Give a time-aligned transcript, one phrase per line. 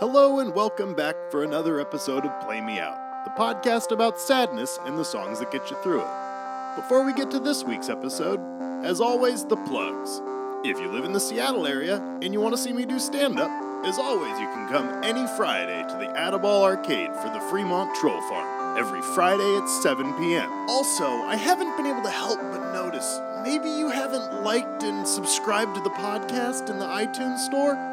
[0.00, 2.96] Hello and welcome back for another episode of Play Me Out,
[3.26, 6.74] the podcast about sadness and the songs that get you through it.
[6.74, 8.40] Before we get to this week's episode,
[8.82, 10.22] as always, the plugs.
[10.64, 13.38] If you live in the Seattle area and you want to see me do stand
[13.38, 13.50] up,
[13.84, 18.22] as always, you can come any Friday to the Add-a-Ball Arcade for the Fremont Troll
[18.22, 20.50] Farm, every Friday at 7 p.m.
[20.70, 25.74] Also, I haven't been able to help but notice maybe you haven't liked and subscribed
[25.74, 27.89] to the podcast in the iTunes store.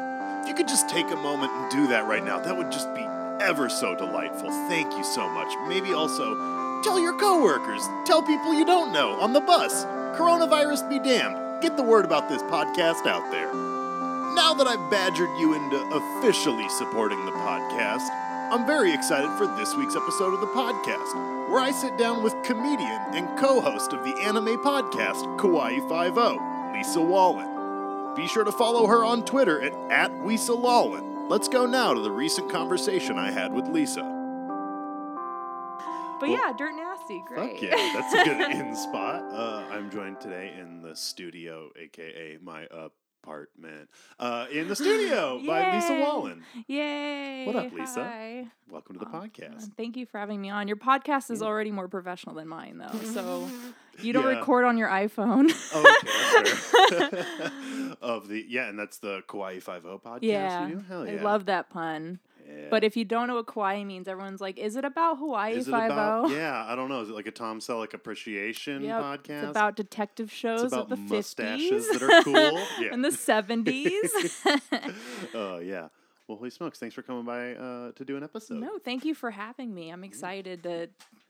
[0.48, 3.06] You could just take a moment and do that right now, that would just be
[3.38, 4.50] ever so delightful.
[4.68, 5.52] Thank you so much.
[5.68, 9.84] Maybe also tell your coworkers, tell people you don't know on the bus.
[10.18, 11.36] Coronavirus be damned.
[11.60, 13.52] Get the word about this podcast out there.
[14.34, 18.08] Now that I've badgered you into officially supporting the podcast,
[18.50, 22.42] I'm very excited for this week's episode of the podcast, where I sit down with
[22.42, 27.57] comedian and co-host of the anime podcast, Kawaii Five O, Lisa Wallen.
[28.18, 32.10] Be sure to follow her on Twitter at, at Lisa Let's go now to the
[32.10, 34.00] recent conversation I had with Lisa.
[36.18, 37.52] But Well, yeah, Dirt Nasty, great.
[37.52, 39.22] Fuck yeah, that's a good in spot.
[39.32, 42.66] Uh, I'm joined today in the studio, aka my
[43.22, 43.88] apartment,
[44.18, 46.42] uh, in the studio by Lisa Wallen.
[46.66, 47.46] Yay!
[47.46, 48.04] What up, Lisa?
[48.04, 48.46] Hi.
[48.70, 49.72] Welcome to the podcast.
[49.76, 50.68] Thank you for having me on.
[50.68, 52.98] Your podcast is already more professional than mine, though.
[53.08, 53.48] So
[54.00, 54.38] you don't Yeah.
[54.38, 55.50] record on your iPhone.
[55.74, 57.96] Oh, okay, that's fair.
[58.02, 60.18] of the yeah, and that's the Kawaii Five O podcast.
[60.22, 60.84] yeah, you?
[60.88, 61.14] Hell yeah.
[61.14, 62.20] I love that pun.
[62.48, 62.66] Yeah.
[62.70, 65.68] But if you don't know what kawaii means, everyone's like, "Is it about Hawaii is
[65.68, 66.24] it Five about?
[66.30, 67.02] O?" Yeah, I don't know.
[67.02, 69.42] Is it like a Tom Selleck appreciation Yep, podcast?
[69.42, 72.34] It's about detective It's shows about of the mustaches fifties that are cool.
[72.80, 72.92] Yeah.
[72.94, 74.44] and the seventies.
[75.34, 75.88] Oh yeah.
[76.26, 76.78] Well, holy smokes!
[76.78, 78.58] Thanks for coming by uh, to do an episode.
[78.58, 79.90] no, thank you for having me.
[79.90, 80.88] I'm excited to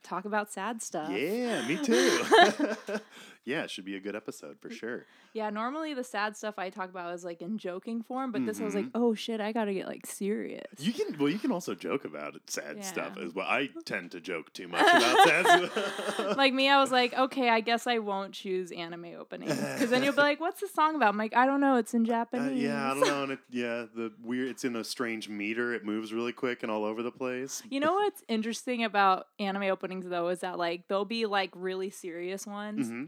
[0.08, 1.10] talk about sad stuff.
[1.10, 2.24] Yeah, me too.
[3.44, 5.06] yeah, it should be a good episode for sure.
[5.34, 8.60] Yeah, normally the sad stuff I talk about is like in joking form, but this
[8.60, 8.90] I was like, Mhm.
[8.94, 10.64] oh shit, I gotta get like serious.
[10.78, 13.24] You can well, you can also joke about it, sad stuff Yeah.
[13.24, 13.46] as well.
[13.46, 16.36] I tend to joke too much about sad stuff.
[16.36, 20.02] like me, I was like, okay, I guess I won't choose anime openings because then
[20.02, 21.10] you'll be like, what's the song about?
[21.10, 22.62] I'm like, I don't know, it's in Uh, Japanese.
[22.62, 23.22] yeah, I don't know.
[23.24, 24.48] And it, yeah, the weird.
[24.48, 25.74] It's in a strange meter.
[25.74, 27.62] It moves really quick and all over the place.
[27.70, 31.91] You know what's interesting about anime openings though is that like they'll be like really
[31.91, 32.88] serious ones.
[32.88, 33.04] hmm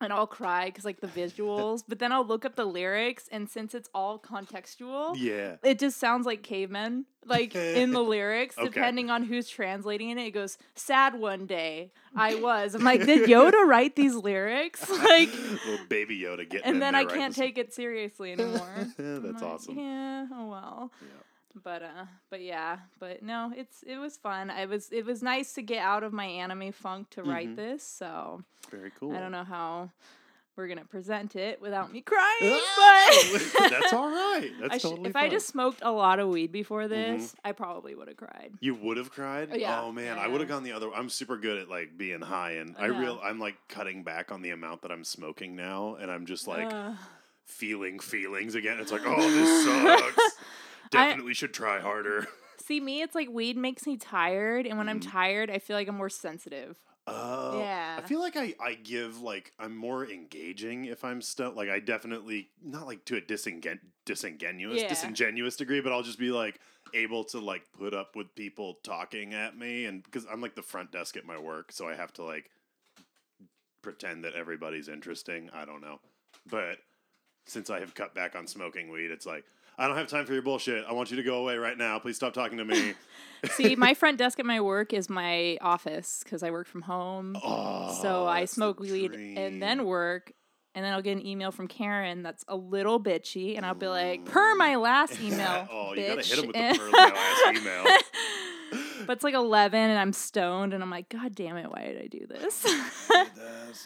[0.00, 3.48] And I'll cry because like the visuals, but then I'll look up the lyrics, and
[3.48, 5.56] since it's all contextual, Yeah.
[5.62, 8.66] it just sounds like cavemen like in the lyrics Okay.
[8.68, 13.28] depending on who's translating it it goes sad one day i was i'm like did
[13.30, 16.66] yoda write these lyrics like Little baby Yoda getting.
[16.66, 19.78] in and then i can't take it seriously anymore That's like, awesome.
[19.78, 21.08] yeah oh well Yeah.
[21.64, 25.52] But uh but yeah but no it's it was fun i was it was nice
[25.52, 27.56] to get out of my anime funk to write Mhm.
[27.56, 29.14] this so Very cool.
[29.14, 29.90] i don't know how
[30.56, 33.28] we're gonna present it without me crying Ah!
[33.58, 34.50] but That's all right.
[34.60, 35.24] That's I sh- totally if fine.
[35.24, 36.88] I just smoked a lot of weed before Mhm.
[36.90, 38.52] this, I probably would have cried.
[38.60, 39.48] You would have cried.
[39.52, 39.80] Oh, yeah.
[39.80, 40.92] Oh man, Yeah, I would have gone the other.
[40.94, 43.18] I'm super good at like being high, and I real.
[43.24, 46.68] I'm like cutting back on the amount that I'm smoking now, and I'm just like
[46.70, 46.96] Ugh.
[47.44, 48.78] feeling feelings again.
[48.78, 50.36] It's like, oh, this sucks.
[50.92, 52.26] Definitely should try harder.
[52.58, 55.10] see, me, it's like weed makes me tired, and when I'm Mhm.
[55.10, 56.76] tired, I feel like I'm more sensitive.
[57.08, 57.98] Oh, Yeah.
[57.98, 61.80] I feel like I, I give like I'm more engaging if I'm still like I
[61.80, 64.88] definitely not like to a disingen- disingenuous Yeah.
[64.88, 66.60] disingenuous degree, but I'll just be like
[66.94, 70.62] able to like put up with people talking at me and because I'm like the
[70.62, 72.50] front desk at my work, so I have to like
[73.82, 75.50] pretend that everybody's interesting.
[75.52, 75.98] I don't know,
[76.46, 76.78] but
[77.46, 79.44] since I have cut back on smoking weed, it's like
[79.78, 80.84] I don't have time for your bullshit.
[80.88, 81.98] I want you to go away right now.
[81.98, 82.94] Please stop talking to me.
[83.52, 87.36] See, my front desk at my work is my office because I work from home.
[87.42, 90.32] oh, so I smoke weed and then work.
[90.74, 93.88] And then I'll get an email from Karen that's a little bitchy, and I'll be
[93.88, 96.90] like, oh, "Per my last email, oh, bitch." you gotta hit him with the per
[96.90, 97.84] my last email.
[99.06, 102.02] but it's like eleven, and I'm stoned, and I'm like, "God damn it, why did
[102.02, 102.66] I do this?"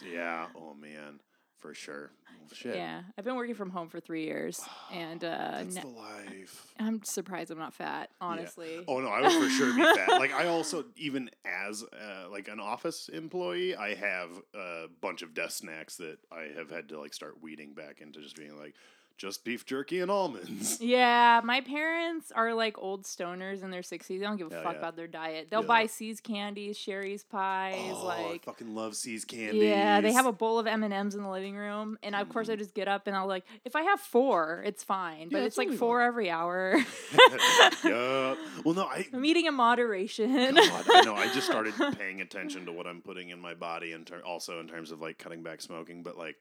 [0.09, 0.45] Yeah.
[0.55, 1.19] Oh man,
[1.59, 2.11] for sure.
[2.53, 2.75] Shit.
[2.75, 4.61] yeah, I've been working from home for three years,
[4.93, 6.73] and uh, That's the life.
[6.79, 8.83] I'm surprised I'm not fat, honestly.
[8.87, 10.09] Oh no, I would for sure be fat.
[10.11, 15.33] Like I also, even as uh, like an office employee, I have a bunch of
[15.33, 18.75] desk snacks that I have had to like start weeding back into just being like
[19.17, 20.79] just beef jerky and almonds.
[20.87, 24.07] Yeah, my parents are like old stoners in their 60s.
[24.07, 24.79] They don't give a Hell fuck yeah.
[24.79, 25.47] about their diet.
[25.49, 25.67] They'll Yeah.
[25.67, 29.63] buy See's candies, Shari's pies, oh, I like fucking love See's candies.
[29.63, 32.29] yeah, they have a bowl of M and M's in the living room, and of
[32.29, 32.59] course I Mhm.
[32.59, 35.57] just get up and I'll like, if I have four, it's fine, but Yeah, it's
[35.57, 36.75] like what we four every hour.
[37.83, 38.37] yup.
[38.63, 40.55] Well, no, I I'm eating in moderation.
[40.55, 41.15] God, I know.
[41.15, 44.59] I just started paying attention to what I'm putting in my body, and ter- also
[44.59, 46.03] in terms of like cutting back smoking.
[46.03, 46.35] But like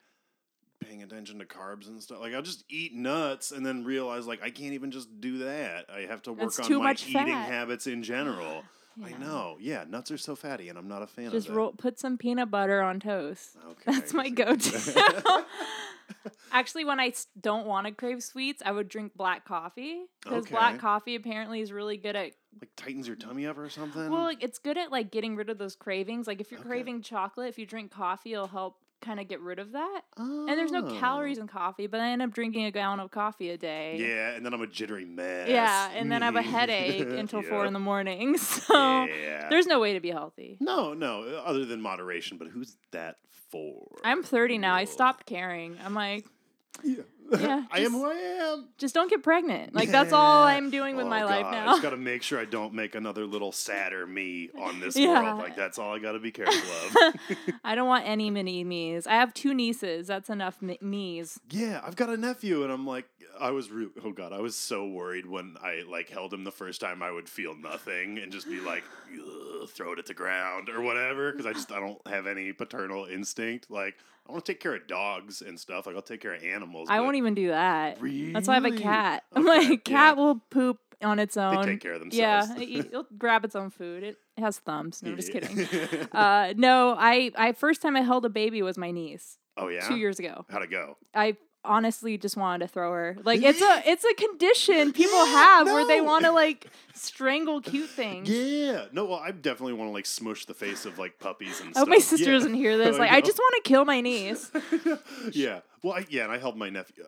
[0.87, 2.21] paying attention to carbs and stuff.
[2.21, 5.87] Like I'll just eat nuts and then realize like I can't even just do that.
[5.93, 7.49] I have to work That's on my eating fat.
[7.51, 8.65] habits in general.
[9.05, 9.59] I know.
[9.61, 11.59] Yeah, nuts are so fatty, and I'm not a fan Just of that.
[11.59, 13.51] roll, put some peanut butter on toast.
[13.73, 15.45] Okay, That's my go-to.
[16.53, 20.45] Actually, when I s- don't want to crave sweets, I would drink black coffee because
[20.45, 20.55] Okay.
[20.55, 22.33] black coffee apparently is really good at.
[22.59, 24.11] like tightens your tummy up or something.
[24.11, 26.27] Well, like, it's good at like getting rid of those cravings.
[26.27, 26.69] Like if you're Okay.
[26.69, 30.01] craving chocolate, if you drink coffee, it'll help kind of get rid of that.
[30.19, 30.99] And there's no Oh.
[31.01, 33.97] calories in coffee, but I end up drinking a gallon of coffee a day.
[34.01, 35.49] Yeah, and then I'm a jittery mess.
[35.49, 38.37] Yeah, and then I have a headache until four in the morning.
[38.67, 39.49] So Yeah.
[39.49, 40.57] there's no way to be healthy.
[40.61, 42.37] no, no, other than moderation.
[42.39, 43.17] But who's that
[43.51, 43.87] for?
[44.05, 44.75] I'm 30 now.
[44.75, 45.77] I stopped caring.
[45.85, 46.25] I'm like,
[46.85, 47.03] Yeah,
[47.33, 48.69] Yeah, I am who I am.
[48.79, 49.75] just don't get pregnant.
[49.75, 51.73] Like that's all I'm doing with Oh, my life God, I now.
[51.73, 55.23] just gotta make sure I don't make another little sadder me on this Yeah.
[55.23, 55.39] world.
[55.41, 57.15] Like that's all I gotta be careful of.
[57.65, 59.07] I don't want any mini me's.
[59.07, 60.07] I have two nieces.
[60.07, 61.41] That's enough mi- me's.
[61.51, 63.07] yeah, I've got a nephew, and I'm like,
[63.41, 66.53] I was, re- oh god, I was so worried when I like held him the
[66.53, 67.03] first time.
[67.03, 69.21] I would feel nothing and just be like, "Ugh,"
[69.67, 73.05] throw it at the ground or whatever, because I just I don't have any paternal
[73.07, 73.71] instinct.
[73.71, 73.95] Like
[74.29, 75.87] I want to take care of dogs and stuff.
[75.87, 76.89] Like I'll take care of animals.
[76.91, 77.99] I won't even do that.
[78.01, 78.83] That's why I have a Really?
[78.83, 79.23] cat.
[79.33, 79.95] I'm Okay, like, yeah.
[79.97, 81.65] cat will poop on its They own.
[81.67, 82.63] take care of Yeah, themselves.
[82.63, 84.03] it, it'll grab its own food.
[84.03, 85.03] It has thumbs.
[85.03, 85.69] No, I'm just kidding.
[86.13, 89.87] Uh, no, I, I first time I held a baby was my niece oh yeah.
[89.87, 90.45] two years ago.
[90.49, 90.97] How'd it go?
[91.15, 91.37] I
[91.67, 93.17] honestly just wanted to throw her.
[93.25, 97.61] Like it's a it's a condition people Yeah, have where they want to like strangle
[97.61, 98.29] cute things.
[98.29, 98.87] Yeah.
[98.93, 101.73] No, well, I definitely want to like smush the face of like puppies and I
[101.73, 101.81] stuff.
[101.83, 102.33] hope my sister Yeah.
[102.39, 102.97] doesn't hear this.
[102.97, 103.27] Oh like I know.
[103.27, 104.51] just want to kill my niece.
[105.33, 105.61] yeah.
[105.83, 107.05] Well, I, yeah, and I held my nephew.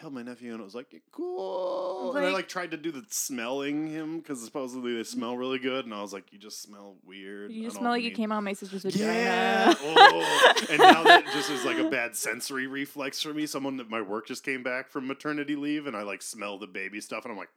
[0.00, 2.12] Held my nephew, and it was like cool.
[2.16, 5.58] and I Like- like tried to do the smelling him because supposedly they smell really
[5.58, 7.52] good, and I was like, you just smell weird.
[7.52, 9.12] You just smell like you came out of my sister's vagina.
[9.12, 9.74] Yeah.
[9.82, 10.54] oh.
[10.70, 13.44] And now that just is like a bad sensory reflex for me.
[13.44, 16.66] Someone at my work just came back from maternity leave, and I like smell the
[16.66, 17.50] baby stuff, and I'm like,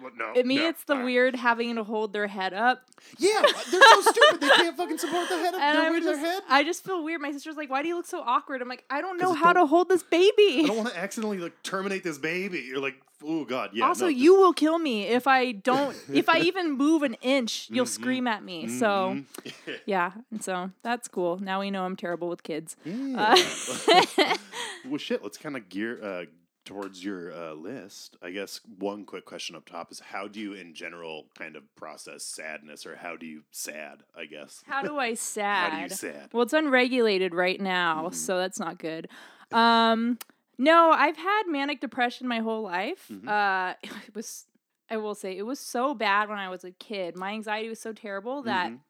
[0.00, 0.16] what?
[0.16, 0.32] no.
[0.34, 2.84] It me, no, it's the ah." weird having to hold their head up.
[3.18, 4.40] Yeah, they're so stupid.
[4.40, 5.52] They can't fucking support the head.
[5.54, 6.42] Of, And their, I'm their just, head.
[6.48, 7.20] I just feel weird.
[7.20, 9.52] My sister's like, "Why do you look so awkward?" I'm like, "I don't know how
[9.52, 10.62] to hold this baby.
[10.62, 12.60] I don't want to accidentally like terminate this baby.
[12.60, 13.86] You're like, oh god, yeah.
[13.86, 15.96] also, no, you will kill me if I don't.
[16.12, 17.88] if I even move an inch, you'll Mhm.
[17.88, 18.66] scream at me.
[18.66, 19.18] just- So
[19.86, 21.38] yeah, and so that's cool.
[21.38, 22.76] Now we know I'm terrible with kids.
[22.84, 23.34] Yeah.
[23.36, 24.36] Uh,
[24.86, 25.22] well, shit.
[25.22, 26.24] Let's kind of gear uh,
[26.64, 28.16] towards your uh, list.
[28.22, 31.62] I guess one quick question up top is how do you, in general, kind of
[31.76, 34.02] process sadness, or how do you sad?
[34.16, 34.62] I guess.
[34.66, 35.72] How do I sad?
[35.72, 36.28] How do you sad?
[36.32, 38.14] Well, it's unregulated right now, Mhm.
[38.14, 39.08] so that's not good.
[39.50, 40.18] Um,
[40.58, 43.06] no, I've had manic depression my whole life.
[43.10, 43.28] Mhm.
[43.28, 43.74] Uh,
[44.06, 44.46] it was,
[44.90, 47.16] I will say, it was so bad when I was a kid.
[47.16, 48.80] My anxiety was so terrible that Mhm.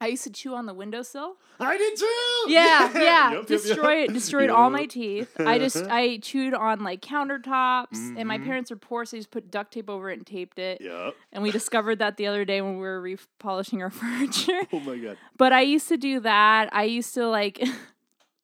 [0.00, 1.36] I used to chew on the windowsill.
[1.58, 2.06] I did too.
[2.48, 3.46] Yeah, yeah, Yup, yup, yup.
[3.46, 5.34] destroyed destroyed all my teeth.
[5.40, 8.44] I just I chewed on like countertops, and my Mhm.
[8.44, 10.80] parents were poor, so they just put duct tape over it and taped it.
[10.82, 11.14] Yep.
[11.32, 14.60] And we discovered that the other day when we were repolishing our furniture.
[14.74, 15.16] Oh my god.
[15.38, 16.68] But I used to do that.
[16.72, 17.62] I used to like,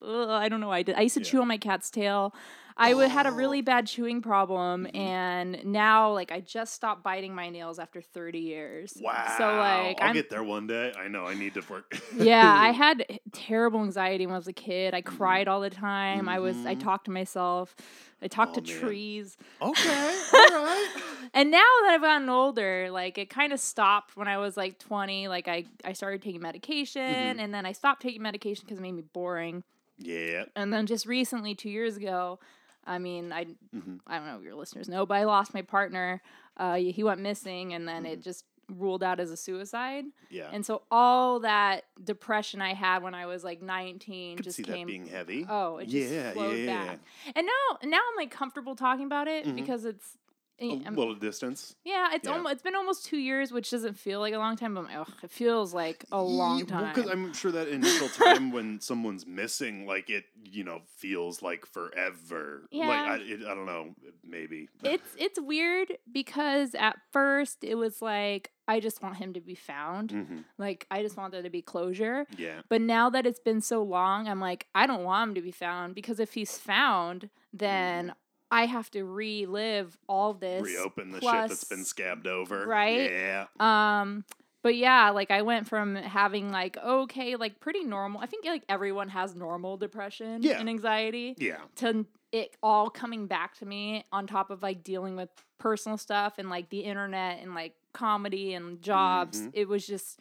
[0.03, 0.69] I don't know.
[0.69, 0.95] why I did.
[0.95, 1.29] I used to Yeah.
[1.29, 2.33] chew on my cat's tail.
[2.81, 3.33] I had a Oh.
[3.33, 4.95] really bad chewing problem, Mhm.
[4.95, 8.97] and now like I just stopped biting my nails after thirty years.
[8.99, 9.35] Wow.
[9.37, 10.91] So like I'll I'm get there one day.
[10.97, 11.25] I know.
[11.25, 11.95] I need to work.
[12.15, 14.93] yeah, I had terrible anxiety when I was a kid.
[14.93, 14.97] Mm-hmm.
[14.97, 16.27] I cried all the time.
[16.27, 16.79] I was I Mhm.
[16.79, 17.75] talked to myself.
[18.23, 18.79] I talked Aw, to man.
[18.81, 19.37] trees.
[19.61, 20.19] okay.
[20.33, 20.87] All right.
[21.33, 24.77] And now that I've gotten older, like it kind of stopped when I was like
[24.77, 25.27] 20.
[25.27, 27.39] Like I, I started taking medication Mhm.
[27.39, 29.63] and then I stopped taking medication because it made me boring.
[29.97, 30.45] Yeah.
[30.55, 32.39] And then just recently, two years ago,
[32.85, 35.61] I mean, I hmm I don't know if your listeners know, but I lost my
[35.61, 36.21] partner.
[36.57, 38.13] Uh, he went missing, and then Mm-hmm.
[38.13, 40.05] it just ruled out as a suicide.
[40.29, 40.49] Yeah.
[40.51, 44.63] And so all that depression I had when I was like 19 could just see
[44.63, 44.87] came.
[44.87, 45.45] that being heavy.
[45.49, 46.99] oh, it just yeah, flowed yeah, yeah, back.
[47.35, 49.55] And now, now I'm like comfortable talking about it Mhm.
[49.55, 50.17] because it's.
[50.61, 51.75] Eh, a I'm- little distance.
[51.83, 52.33] yeah, it's Yeah.
[52.35, 55.11] almost it's been almost two years, which doesn't feel like a long time, but ugh,
[55.23, 56.93] it feels like a long time.
[56.93, 61.65] Because I'm sure that initial time when someone's missing, like it, you know, feels like
[61.65, 62.67] forever.
[62.71, 62.87] Yeah.
[62.87, 64.69] Like I, it, I don't know, maybe.
[64.83, 69.55] it's it's weird because at first it was like I just want him to be
[69.55, 70.11] found.
[70.11, 72.25] hmm Like I just want there to be closure.
[72.37, 72.61] Yeah.
[72.69, 75.51] But now that it's been so long, I'm like I don't want him to be
[75.51, 78.13] found because if he's found, then mm-hmm.
[78.51, 80.63] I have to relive all this.
[80.63, 82.65] Reopen the shit that's been scabbed over.
[82.67, 83.09] right?
[83.11, 83.45] Yeah.
[83.59, 84.25] Um
[84.63, 88.21] but yeah, like I went from having like okay, like pretty normal.
[88.21, 90.59] I think like everyone has normal depression Yeah.
[90.59, 91.57] and anxiety Yeah.
[91.77, 96.35] to it all coming back to me on top of like dealing with personal stuff
[96.37, 99.41] and like the internet and like comedy and jobs.
[99.41, 99.51] Mhm.
[99.53, 100.19] It was just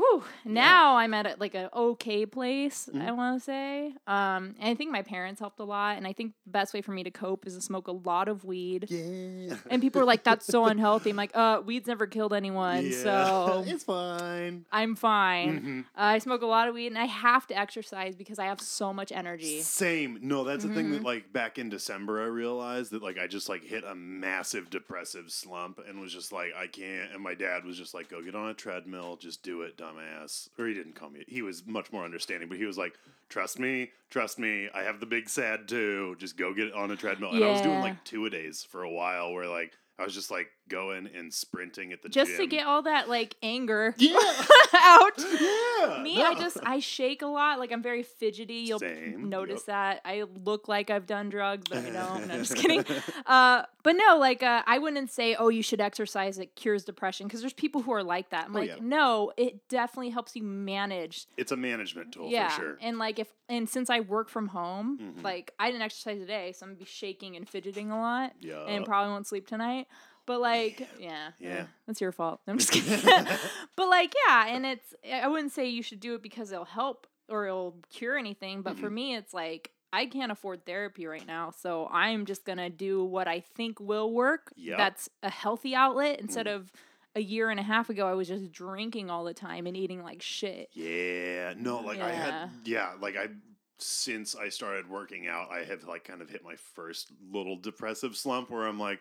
[0.00, 0.24] Whew.
[0.46, 2.88] Now I'm at a, like an okay place.
[2.92, 3.16] I Mhm.
[3.16, 3.88] want to say.
[4.06, 5.98] Um, and I think my parents helped a lot.
[5.98, 8.26] And I think the best way for me to cope is to smoke a lot
[8.28, 8.86] of weed.
[8.88, 9.56] Yeah.
[9.70, 13.02] And people are like, "That's so unhealthy." I'm like, "Uh, weed's never killed anyone, Yeah.
[13.02, 14.64] so it's fine.
[14.72, 15.80] I'm fine." Mhm.
[15.94, 18.60] Uh, I smoke a lot of weed, and I have to exercise because I have
[18.62, 19.60] so much energy.
[19.60, 20.18] Same.
[20.22, 21.04] No, that's the thing that Mhm.
[21.04, 25.30] like back in December I realized that like I just like hit a massive depressive
[25.30, 28.34] slump and was just like I can't and my dad was just like go get
[28.34, 30.48] on a treadmill, just do it, dumbass.
[30.58, 31.24] Or he didn't call me.
[31.28, 32.94] He was much more understanding, but he was like
[33.28, 36.16] trust me, trust me, I have the big sad too.
[36.18, 37.30] Just go get on a treadmill.
[37.32, 37.82] And I was doing Yeah.
[37.82, 41.32] like two a days for a while where like I was just like going and
[41.32, 42.40] sprinting at the Just gym.
[42.40, 44.18] to get all that like anger Yeah.
[44.80, 45.12] out.
[45.40, 46.02] yeah.
[46.02, 47.58] Me, I just I shake a lot.
[47.58, 48.54] Like I'm very fidgety.
[48.66, 49.66] You'll Same, notice yep.
[49.66, 50.00] that.
[50.04, 52.26] I look like I've done drugs, but I don't.
[52.28, 52.84] No, I'm just kidding.
[53.26, 56.38] Uh, but no, like uh, I wouldn't say, oh, you should exercise.
[56.38, 58.46] It cures depression because there's people who are like that.
[58.46, 58.76] I'm Oh, like, yeah.
[58.80, 61.26] no, it definitely helps you manage.
[61.36, 62.78] it's a management tool yeah, for sure.
[62.80, 65.22] and like if and since I work from home, Mhm.
[65.24, 68.64] like I didn't exercise today, so I'm gonna be shaking and fidgeting a lot, Yeah.
[68.66, 69.86] and probably won't sleep tonight.
[70.30, 71.64] But like, yeah, Yeah.
[71.88, 72.40] that's your fault.
[72.46, 73.00] I'm just kidding.
[73.76, 77.08] but like, yeah, and it's I wouldn't say you should do it because it'll help
[77.28, 78.62] or it'll cure anything.
[78.62, 78.94] But for mm-hmm.
[78.94, 83.26] me, it's like I can't afford therapy right now, so I'm just gonna do what
[83.26, 84.52] I think will work.
[84.54, 84.78] Yep.
[84.78, 86.60] That's a healthy outlet instead mm-hmm.
[86.60, 86.72] of
[87.16, 90.04] a year and a half ago I was just drinking all the time and eating
[90.04, 90.68] like shit.
[90.74, 93.30] Yeah, no, like I had, yeah, like I,
[93.78, 98.16] since I started working out, I have like kind of hit my first little depressive
[98.16, 99.00] slump where I'm like,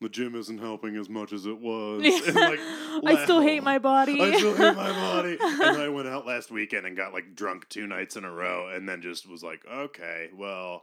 [0.00, 2.02] the gym isn't helping as much as it was.
[2.26, 2.60] And, like,
[3.18, 4.20] I still hate my body.
[4.20, 5.38] I still hate my body.
[5.40, 8.68] and I went out last weekend and got like drunk two nights in a row
[8.68, 10.82] and then just was like, okay, well,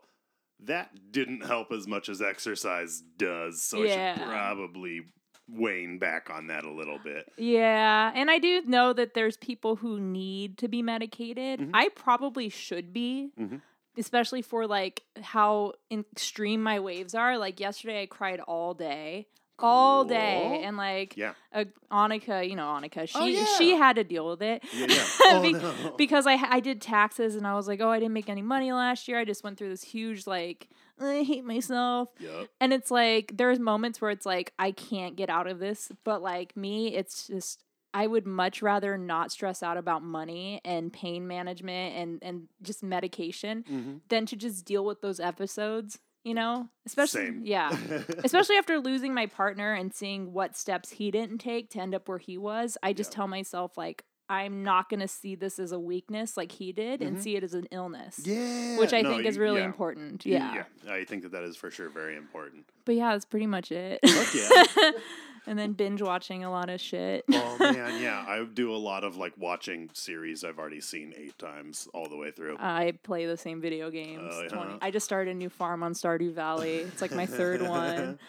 [0.62, 3.62] that didn't help as much as exercise does.
[3.64, 5.02] So I should probably
[5.50, 7.26] wane back on that a little bit.
[7.38, 11.60] Yeah, and I do know that there's people who need to be medicated.
[11.60, 11.72] Mhm.
[11.74, 13.62] I probably should be, Mhm.
[13.98, 17.38] Especially for like how extreme my waves are.
[17.38, 19.28] Like yesterday, I cried all day,
[19.60, 21.34] all day, and like Yeah.
[21.54, 23.46] uh, Annika, you know Annika, she Oh, yeah.
[23.58, 24.64] she had to deal with it.
[24.74, 25.06] Yeah, yeah.
[25.26, 25.96] Oh, Be- no.
[25.98, 28.72] Because I I did taxes and I was like, oh, I didn't make any money
[28.72, 29.20] last year.
[29.20, 30.70] I just went through this huge like
[31.00, 32.10] I hate myself.
[32.20, 32.50] Yep.
[32.62, 36.22] And it's like there's moments where it's like I can't get out of this, but
[36.22, 41.28] like me, it's just I would much rather not stress out about money and pain
[41.28, 43.94] management and and just medication Mm-hmm.
[44.10, 46.70] than to just deal with those episodes, you know?
[46.86, 47.42] Especially Same.
[47.46, 47.70] yeah.
[48.24, 52.08] Especially after losing my partner and seeing what steps he didn't take to end up
[52.10, 53.16] where he was, I just Yeah.
[53.18, 57.02] tell myself like I'm not going to see this as a weakness like he did
[57.02, 57.22] and Mhm.
[57.22, 58.22] see it as an illness.
[58.26, 58.80] Yeah.
[58.80, 59.66] Which I No, think is really yeah.
[59.66, 60.24] important.
[60.26, 60.64] Y- Yeah.
[60.90, 62.66] I think that that is for sure very important.
[62.86, 64.00] But yeah, that's pretty much it.
[64.08, 64.92] Fuck yeah.
[65.48, 67.26] and then binge watching a lot of shit.
[67.32, 68.24] Oh man, yeah.
[68.28, 72.18] I do a lot of like watching series I've already seen eight times all the
[72.18, 72.58] way through.
[72.60, 74.32] I play the same video games.
[74.34, 74.78] Oh, 20 yeah.
[74.82, 76.78] I just started a new farm on Stardew Valley.
[76.78, 78.20] It's like my third one.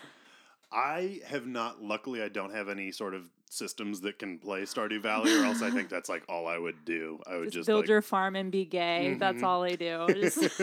[0.73, 1.83] I have not.
[1.83, 5.62] Luckily, I don't have any sort of systems that can play Stardew Valley, or else
[5.62, 7.21] I think that's like all I would do.
[7.25, 9.16] I would Just, just, build like, your farm and be gay.
[9.21, 9.44] That's Mhm.
[9.44, 10.06] all I do.
[10.14, 10.61] Just-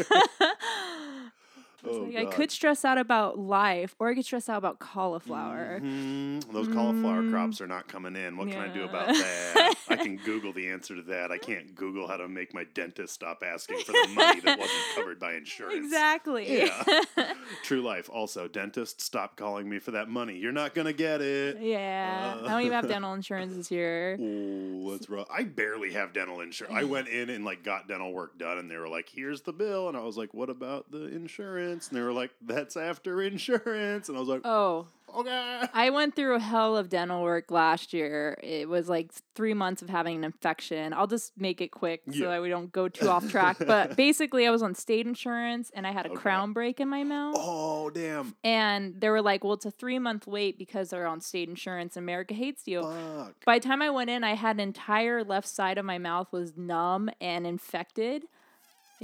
[1.84, 5.80] Oh, like, I could stress out about life, or I could stress out about cauliflower.
[5.82, 6.52] Mhm.
[6.52, 7.32] Those cauliflower Mm.
[7.32, 8.38] crops are not coming in.
[8.38, 9.74] What can I do about that?
[9.90, 11.32] I can Google the answer to that.
[11.32, 14.80] I can't Google how to make my dentist stop asking for the money that wasn't
[14.96, 15.76] covered by insurance.
[15.86, 16.60] Exactly.
[16.60, 17.04] Yeah.
[17.64, 18.10] True life.
[18.12, 20.38] Also, dentist, stop calling me for that money.
[20.38, 21.58] You're not gonna get it.
[21.62, 22.36] yeah.
[22.42, 22.46] Uh.
[22.46, 24.18] I don't even have dental insurance this year.
[24.22, 25.28] Oh, that's rough.
[25.32, 26.76] I barely have dental insurance.
[26.76, 29.54] I went in and like got dental work done, and they were like, "Here's the
[29.54, 33.22] bill," and I was like, "What about the insurance?" And they were like, "That's after
[33.22, 37.52] insurance," and I was like, Oh, "Okay." I went through a hell of dental work
[37.52, 38.38] last year.
[38.44, 40.94] It was like three months of having an infection.
[40.94, 42.30] I'll just make it quick so Yeah.
[42.30, 43.58] that we don't go too off track.
[43.60, 46.18] But basically, I was on state insurance and I had a Okay.
[46.20, 47.36] crown break in my mouth.
[47.38, 48.36] Oh, damn.
[48.44, 51.96] And they were like, well, it's a three month wait because they're on state insurance.
[51.98, 52.82] America hates you.
[52.84, 53.36] Fuck.
[53.46, 56.32] By the time I went in, I had an entire left side of my mouth
[56.32, 58.26] was numb and infected.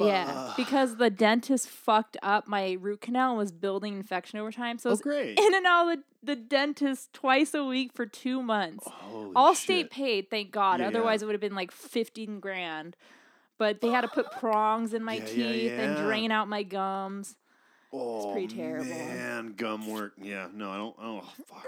[0.06, 4.78] Yeah, because the dentist fucked up my root canal and was building infection over time.
[4.78, 5.40] So oh, I Oh, great.
[5.40, 8.88] in and out of the, the dentist twice a week for two months.
[8.88, 9.64] Holy All shit.
[9.64, 10.80] state paid, thank God.
[10.80, 10.88] Yeah.
[10.88, 12.96] Otherwise, it would have been like 15 grand.
[13.58, 16.62] But they had to put prongs in my Yeah, teeth yeah, and drain out my
[16.64, 17.36] gums.
[17.94, 18.86] Oh, pretty terrible.
[18.86, 20.14] Man, gum work.
[20.22, 20.96] Yeah, no, I don't.
[21.02, 21.66] Oh, fuck.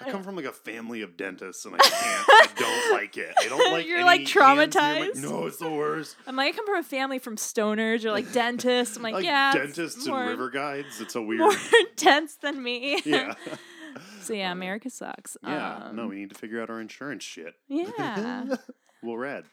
[0.00, 1.94] I come from like a family of dentists, and I can't.
[2.28, 3.32] I don't like it.
[3.40, 3.84] I don't like.
[3.84, 3.88] It.
[3.88, 5.22] You're, like, hands near my- traumatized?
[5.22, 6.16] no, it's the worst.
[6.26, 8.96] I'm like, I come from a family from stoners or like dentists.
[8.96, 11.00] I'm like, Like yeah, it's dentists and river guides.
[11.00, 11.40] It's a weird.
[11.40, 11.52] more
[11.90, 13.00] intense than me.
[13.04, 13.34] yeah.
[14.20, 15.36] so yeah, America sucks.
[15.44, 15.76] Yeah.
[15.86, 17.54] Um, no, we need to figure out our insurance shit.
[17.68, 18.56] Yeah.
[19.02, 19.44] Well, rad.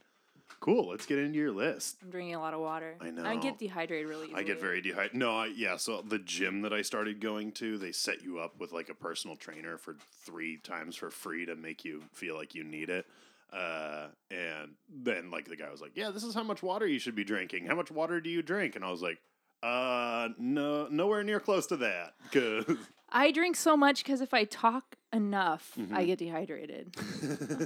[0.60, 0.90] Cool.
[0.90, 1.98] Let's get into your list.
[2.04, 2.96] I'm drinking a lot of water.
[3.00, 3.24] I know.
[3.24, 4.42] I get dehydrated really easily.
[4.42, 5.18] I get very dehydrated.
[5.18, 5.78] No, I, yeah.
[5.78, 8.96] So the gym that I started going to, they set you up with like a
[8.96, 9.96] personal trainer for
[10.26, 13.06] three times for free to make you feel like you need it.
[13.54, 17.00] Uh, and then like the guy was like, "Yeah, this is how much water you
[17.00, 17.68] should be drinking.
[17.68, 19.20] How much water do you drink?" And I was like,
[19.64, 22.66] "Uh, no, nowhere near close to that." Because
[23.10, 25.96] I drink so much because if I talk enough, Mm-hmm.
[25.96, 26.96] I get dehydrated.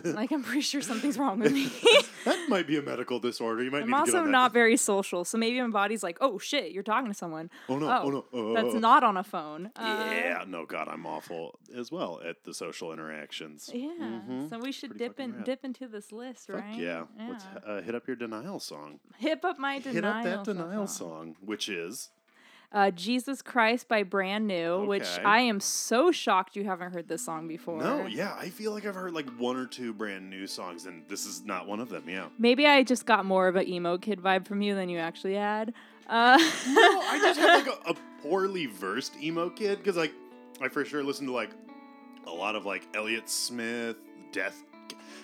[0.16, 1.66] like I'm pretty sure something's wrong with me.
[2.26, 3.64] that might be a medical disorder.
[3.64, 6.18] You might I'm need to get also not very social, so maybe my body's like,
[6.22, 7.90] "Oh shit, you're talking to someone." Oh no!
[8.04, 8.26] Oh, no!
[8.34, 8.80] Oh, that's oh.
[8.80, 9.72] not on a phone.
[9.76, 13.70] Uh, Yeah, no, God, I'm awful as well at the social interactions.
[13.74, 14.20] Yeah.
[14.50, 15.44] So we should Pretty dip in rad.
[15.46, 16.76] dip into this list, Fuck right?
[16.80, 17.04] yeah.
[17.30, 19.00] Let's uh, hit up your denial song.
[19.18, 19.94] Hip up my denial.
[19.94, 21.10] hit up that denial song.
[21.10, 22.10] song, which is
[22.72, 27.26] Uh, Jesus Christ by Brand New, which I am so shocked you haven't heard this
[27.26, 27.80] song before.
[27.82, 28.36] no, yeah.
[28.40, 31.44] I feel like I've heard like one or two brand new songs, and this is
[31.44, 32.04] not one of them.
[32.08, 32.28] Yeah.
[32.38, 35.34] Maybe I just got more of an emo kid vibe from you than you actually
[35.34, 35.74] had.
[36.08, 40.14] Uh, No, I just have like a, a poorly versed emo kid because like
[40.62, 41.50] I for sure listened to like
[42.28, 43.96] a lot of like Elliott Smith,
[44.32, 44.64] Death.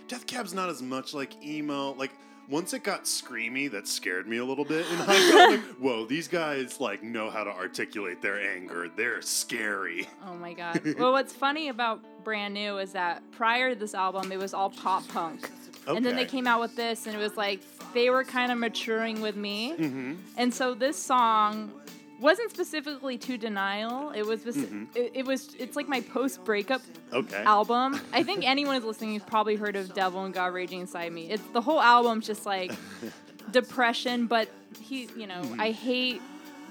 [0.08, 1.94] Death Cab's not as much like emo.
[1.94, 2.12] Like
[2.50, 4.86] once it got screamy, that scared me a little bit.
[4.92, 8.90] And I got like, whoa, these guys like know how to articulate their anger.
[8.96, 10.08] They're scary.
[10.25, 10.82] oh my god.
[10.98, 14.70] well, what's funny about Brand New is that prior to this album, it was all
[14.70, 15.50] pop punk.
[15.88, 17.62] And then they came out with this, and it was like
[17.94, 19.75] they were kind of maturing with me.
[19.78, 20.14] Mm-hmm.
[20.38, 21.72] And so this song
[22.20, 24.12] wasn't specifically to denial.
[24.12, 24.84] It was speci- Mm-hmm.
[24.96, 26.82] it, it was it's like my post breakup
[27.14, 27.44] Okay.
[27.44, 28.00] album.
[28.14, 31.30] I think anyone who's listening has probably heard of Devil and God Raging Inside Me.
[31.30, 32.72] It's the whole album's just like
[33.52, 35.62] depression, but he, you know, Mm-hmm.
[35.62, 36.22] I hate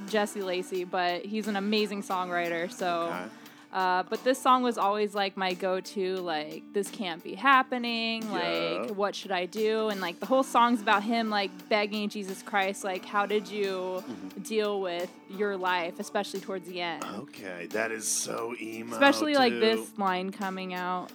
[0.09, 2.71] Jesse Lacey, but he's an amazing songwriter.
[2.73, 3.25] So, Okay.
[3.75, 6.15] Uh, but this song was always like my go-to.
[6.19, 8.23] Like, this can't be happening.
[8.23, 8.31] Yeah.
[8.87, 9.89] Like, what should I do?
[9.89, 13.65] And like the whole song's about him like begging Jesus Christ, like, how did you
[14.05, 14.41] Mm-hmm.
[14.43, 17.05] deal with your life, especially towards the end.
[17.25, 18.93] Okay, that is so emo.
[18.93, 21.11] Especially like this line coming out.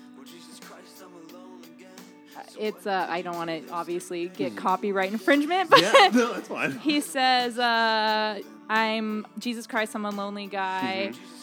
[2.36, 5.82] Uh, It's uh, I don't want to obviously get copyright infringement, but.
[5.82, 6.78] Yeah, no, that's fine.
[6.80, 11.38] he says, uh, "I'm Jesus Christ, I'm a lonely guy." Mm-hmm.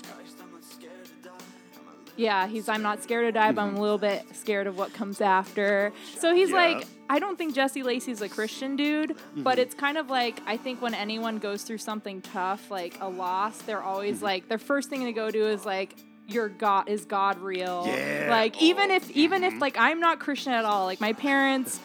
[2.17, 4.93] Yeah, he's I'm not scared to die, but I'm a little bit scared of what
[4.95, 5.93] comes after.
[6.19, 6.57] So he's Mm-hmm.
[6.57, 6.77] Yeah.
[6.79, 9.43] like, I don't think Jesse Lacey's a Christian dude, Mm-hmm.
[9.43, 13.09] but it's kind of like I think when anyone goes through something tough, like a
[13.09, 14.25] loss, they're always Mm-hmm.
[14.25, 15.95] like their first thing to go to is like
[16.29, 17.85] your God is God real?
[17.87, 18.27] Yeah.
[18.31, 21.79] Like even Oh, if even if like I'm not Christian at all, like my parents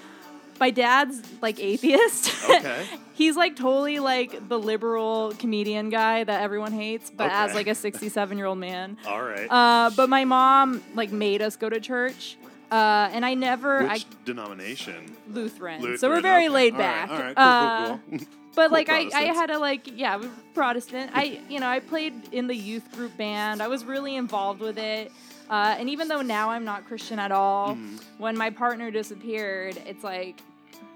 [0.62, 2.32] my dad's like atheist.
[2.50, 2.86] Okay.
[3.14, 7.76] He's like totally like the liberal comedian guy that everyone hates, but as like a
[7.76, 8.98] 67 year old man.
[9.08, 9.48] All right.
[9.50, 12.38] Uh, but my mom like made us go to church,
[12.72, 15.16] uh, and I never Which I denomination?
[15.28, 15.98] Lutheran, Lutheran.
[15.98, 16.54] so we're very okay.
[16.56, 17.10] laid All right, back.
[17.12, 17.38] All right.
[17.38, 18.28] Uh, Cool, cool, cool.
[18.56, 21.12] but Cool like I, I had a like yeah we were Protestant.
[21.14, 23.62] I you know I played in the youth group band.
[23.62, 25.12] I was really involved with it.
[25.50, 27.98] Uh, and even though now I'm not Christian at all, Mm-hmm.
[28.24, 30.40] when my partner disappeared, it's like,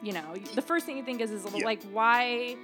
[0.06, 1.66] you know, the first thing you think is, is Yeah.
[1.66, 2.56] like, why,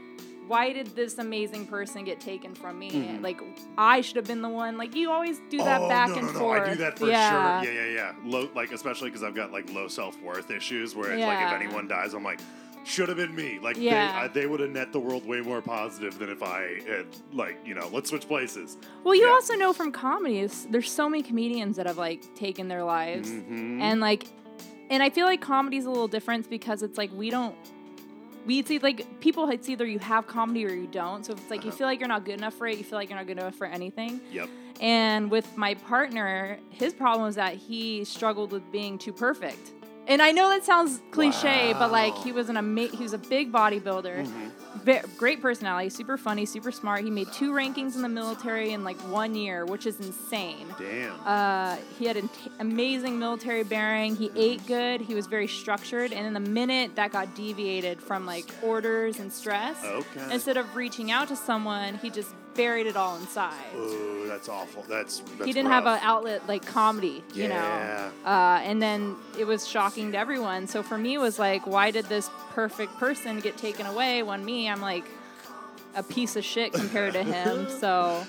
[0.48, 2.92] why did this amazing person get taken from me?
[2.92, 3.22] Mhm.
[3.24, 3.42] Like,
[3.78, 4.78] I should have been the one.
[4.78, 6.40] Like, you always do that oh, back no, and no, no.
[6.40, 6.68] forth.
[6.68, 7.62] I do that for yeah.
[7.62, 7.72] sure.
[7.74, 8.14] Yeah, yeah, yeah.
[8.24, 10.96] Low, like especially because I've got like low self worth issues.
[10.96, 11.28] Where it's Yeah.
[11.28, 12.40] like if anyone dies, I'm like,
[12.84, 13.60] should have been me.
[13.62, 14.12] Like Yeah.
[14.12, 17.06] they, I, they would have net the world way more positive than if I had
[17.34, 18.78] like you know let's switch places.
[19.04, 19.34] Well, you Yeah.
[19.34, 23.82] also know from comedies, there's so many comedians that have like taken their lives, Mhm.
[23.82, 24.26] and like,
[24.92, 27.56] and I feel like comedy's a little different because it's like we don't.
[28.46, 29.50] We see like people.
[29.50, 31.26] It's either you have comedy or you don't.
[31.26, 31.78] So if it's like you Uh-huh.
[31.78, 33.56] feel like you're not good enough for it, you feel like you're not good enough
[33.56, 34.20] for anything.
[34.32, 34.50] Yep.
[34.80, 39.72] And with my partner, his problem was that he struggled with being too perfect.
[40.08, 43.20] And I know that sounds cliche, but like he was an ama- he was a
[43.20, 44.52] big bodybuilder, Ve-
[45.18, 47.04] great personality, super funny, super smart.
[47.04, 50.68] He made two rankings in the military in like one year, which is insane.
[50.80, 51.16] Damn.
[51.26, 52.30] Uh, he had an
[52.60, 54.16] amazing military bearing.
[54.16, 55.02] He ate good.
[55.02, 56.12] He was very structured.
[56.14, 60.34] And in the minute that got deviated from like orders and stress, Okay.
[60.34, 64.84] instead of reaching out to someone, he just buried it all inside oh, that's awful.
[64.88, 68.12] That's, that's he didn't have an outlet like comedy, you Yeah.
[68.24, 68.30] know.
[68.30, 70.68] Uh, and then it was shocking to everyone.
[70.68, 74.44] So for me, it was like, why did this perfect person get taken away when
[74.44, 75.06] me, I'm like
[75.96, 77.68] a piece of shit compared to him.
[77.80, 78.26] So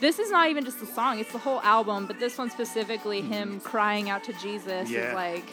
[0.00, 2.06] this is not even just the song; it's the whole album.
[2.06, 5.08] But this one specifically, him crying out to Jesus, Yeah.
[5.10, 5.44] is like.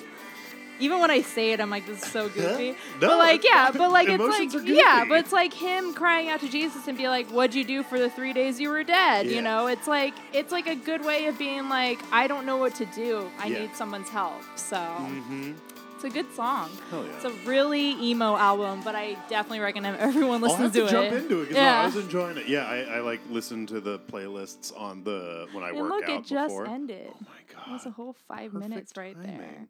[0.80, 2.72] Even when I say it, I'm like, this is so goofy.
[3.02, 6.40] No, but like, yeah, but like, it's like, yeah, but it's like him crying out
[6.42, 9.26] to Jesus and be like, "What'd you do for the three days you were dead?"
[9.26, 9.36] Yeah.
[9.36, 12.58] You know, it's like it's like a good way of being like, I don't know
[12.58, 13.30] what to do.
[13.40, 13.60] I Yeah.
[13.60, 14.42] need someone's help.
[14.56, 15.54] So Mm-hmm.
[15.96, 16.70] it's a good song.
[16.90, 17.12] Hell yeah.
[17.16, 21.24] It's a really emo album, but I definitely recommend everyone listen to, to, jump it.
[21.24, 21.82] into it yeah.
[21.82, 22.48] I was enjoying it.
[22.48, 26.04] Yeah, I, I like listen to the playlists on the when I and work look,
[26.06, 26.68] out it just before.
[26.68, 27.08] ended.
[27.14, 27.68] oh my god.
[27.70, 29.68] It was a whole five Perfect minutes right there.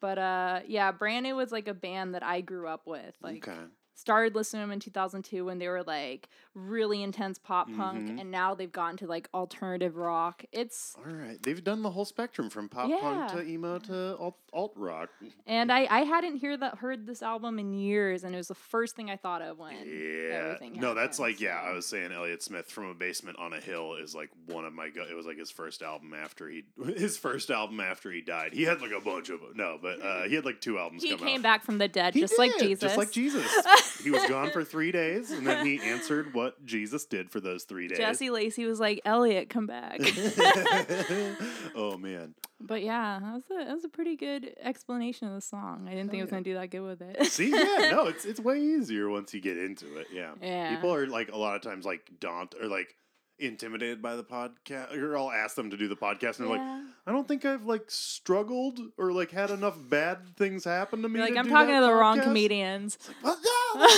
[0.00, 3.14] But uh, yeah, Brand New was like a band that I grew up with.
[3.20, 3.58] Like, okay.
[3.98, 8.30] Started listening to them in 2002 when they were like really intense pop punk, and
[8.30, 10.44] now they've gotten to like alternative rock.
[10.52, 11.42] It's All right.
[11.42, 15.10] They've done the whole spectrum from pop punk to emo to alt, alt rock.
[15.46, 18.54] and I I hadn't hear that heard this album in years, and it was the
[18.54, 20.54] first thing I thought of when Yeah.
[20.54, 20.80] everything.
[20.80, 21.60] No, that's like yeah.
[21.64, 24.72] I was saying Elliott Smith from a basement on a hill is like one of
[24.72, 24.90] my.
[24.90, 26.64] Go- it was like his first album after he
[26.96, 28.52] his first album after he died.
[28.52, 31.02] He had like a bunch of no, but uh, he had like two albums.
[31.02, 31.42] He came out.
[31.42, 32.80] back from the dead, He just like Jesus.
[32.80, 33.50] Just like Jesus.
[34.02, 37.64] he was gone for three days, and then he answered what Jesus did for those
[37.64, 37.98] three days.
[37.98, 40.00] Jesse Lacey was like, Elliott, come back.
[41.74, 42.34] oh man.
[42.60, 45.86] but yeah, that was a that was a pretty good explanation of the song.
[45.86, 46.42] I didn't think I was oh, yeah.
[46.42, 47.26] gonna do that good with it.
[47.26, 50.08] See, yeah, no, it's it's way easier once you get into it.
[50.12, 50.32] Yeah.
[50.40, 50.74] Yeah.
[50.74, 52.94] People are like a lot of times like daunt or like
[53.38, 56.82] intimidated by the podcast or I'll ask them to do the podcast and they're like,
[57.06, 61.18] I don't think I've like struggled or like had enough bad things happen to me.
[61.18, 62.98] You're like, to I'm talking to the wrong podcast." comedians.
[63.22, 63.38] Well,
[63.76, 63.88] no,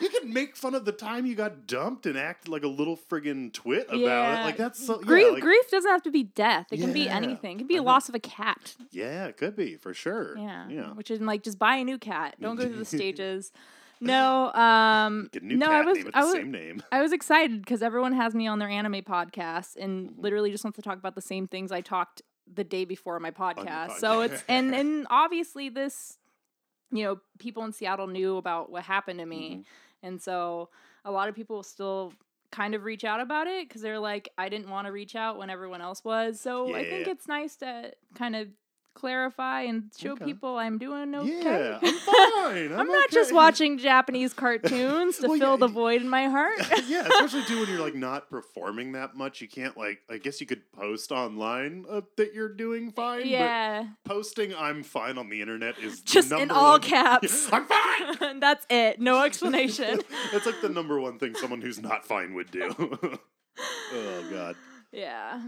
[0.00, 2.96] you can make fun of the time you got dumped and act like a little
[2.96, 4.40] friggin' twit about Yeah.
[4.40, 4.44] it.
[4.44, 6.68] Like that's so grief, yeah, like, grief doesn't have to be death.
[6.70, 7.56] It can be anything.
[7.56, 8.76] It can be a loss of a cat.
[8.90, 10.38] yeah, it could be for sure.
[10.38, 10.68] Yeah.
[10.70, 10.92] Yeah.
[10.94, 12.36] Which is like just buy a new cat.
[12.40, 13.52] Don't go through the stages.
[14.00, 16.50] No, um Get a new no, cat I was name with I the was same
[16.50, 16.82] name.
[16.90, 20.20] I was excited because everyone has me on their anime podcast and Mm-hmm.
[20.22, 23.22] literally just wants to talk about the same things I talked the day before on
[23.22, 23.66] my podcast.
[23.66, 23.92] podcast.
[23.98, 26.16] So it's and and obviously this
[26.92, 29.50] you know, people in Seattle knew about what happened to me.
[29.50, 30.06] Mm-hmm.
[30.08, 30.70] And so
[31.04, 32.12] a lot of people still
[32.50, 35.38] kind of reach out about it because they're like, I didn't want to reach out
[35.38, 36.40] when everyone else was.
[36.40, 38.48] So I think it's nice to kind of
[38.94, 40.24] clarify and show Okay.
[40.24, 41.40] people I'm doing okay.
[41.42, 42.72] Yeah, I'm fine.
[42.72, 46.28] I'm, I'm not just watching Japanese cartoons to Well, fill yeah, the void in my
[46.28, 46.58] heart.
[46.86, 49.40] yeah, especially too when you're like not performing that much.
[49.40, 50.00] You can't like.
[50.10, 53.26] I guess you could post online uh, that you're doing fine.
[53.26, 53.84] yeah.
[54.04, 57.48] But posting "I'm fine" on the internet is Just in all one- caps.
[57.52, 58.40] I'm fine.
[58.40, 59.00] That's it.
[59.00, 60.00] No explanation.
[60.32, 62.74] That's like the number one thing someone who's not fine would do.
[63.92, 64.56] oh God!
[64.92, 65.40] yeah.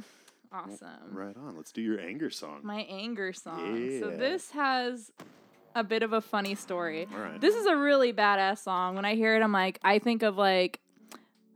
[0.53, 0.89] Awesome.
[1.13, 1.57] Right on.
[1.57, 2.61] Let's do your anger song.
[2.63, 3.77] My anger song.
[3.91, 4.01] Yeah.
[4.01, 5.11] So this has
[5.75, 7.09] a bit of a funny story.
[7.15, 7.41] All right.
[7.41, 8.95] This is a really badass song.
[8.97, 10.81] When I hear it, I'm like, I think of like,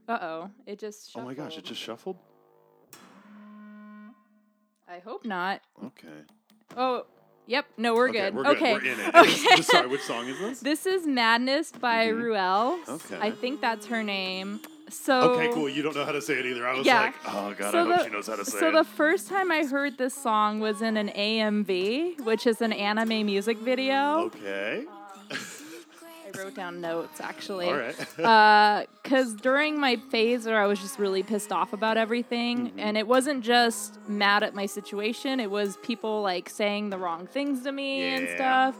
[0.08, 1.10] uh oh, it just.
[1.16, 1.58] oh my gosh!
[1.58, 2.16] It just shuffled.
[4.88, 5.60] I hope not.
[5.84, 6.08] Okay.
[6.76, 7.06] Oh,
[7.46, 7.66] yep.
[7.76, 8.34] No, we're okay, good.
[8.34, 8.56] We're good.
[8.56, 8.72] okay.
[8.74, 9.14] We're in it.
[9.14, 9.62] Okay.
[9.62, 9.88] Sorry.
[9.88, 10.60] Which song is this?
[10.60, 12.22] This is Madness by Mhm.
[12.22, 12.88] Ruelle.
[12.88, 13.18] Okay.
[13.20, 14.60] I think that's her name.
[14.88, 15.68] So Okay, cool.
[15.68, 16.66] You don't know how to say it either.
[16.66, 17.00] I was Yeah.
[17.00, 18.72] like, oh god, So I hope the- she knows how to say So it.
[18.72, 22.72] So the first time I heard this song was in an AMV, which is an
[22.72, 24.26] anime music video.
[24.26, 24.84] okay.
[25.30, 27.66] I wrote down notes actually.
[27.68, 28.86] All right.
[29.02, 32.78] because during my phase where I was just really pissed off about everything, Mm-hmm.
[32.80, 37.26] and it wasn't just mad at my situation, it was people like saying the wrong
[37.26, 38.34] things to me and Yeah.
[38.36, 38.76] stuff.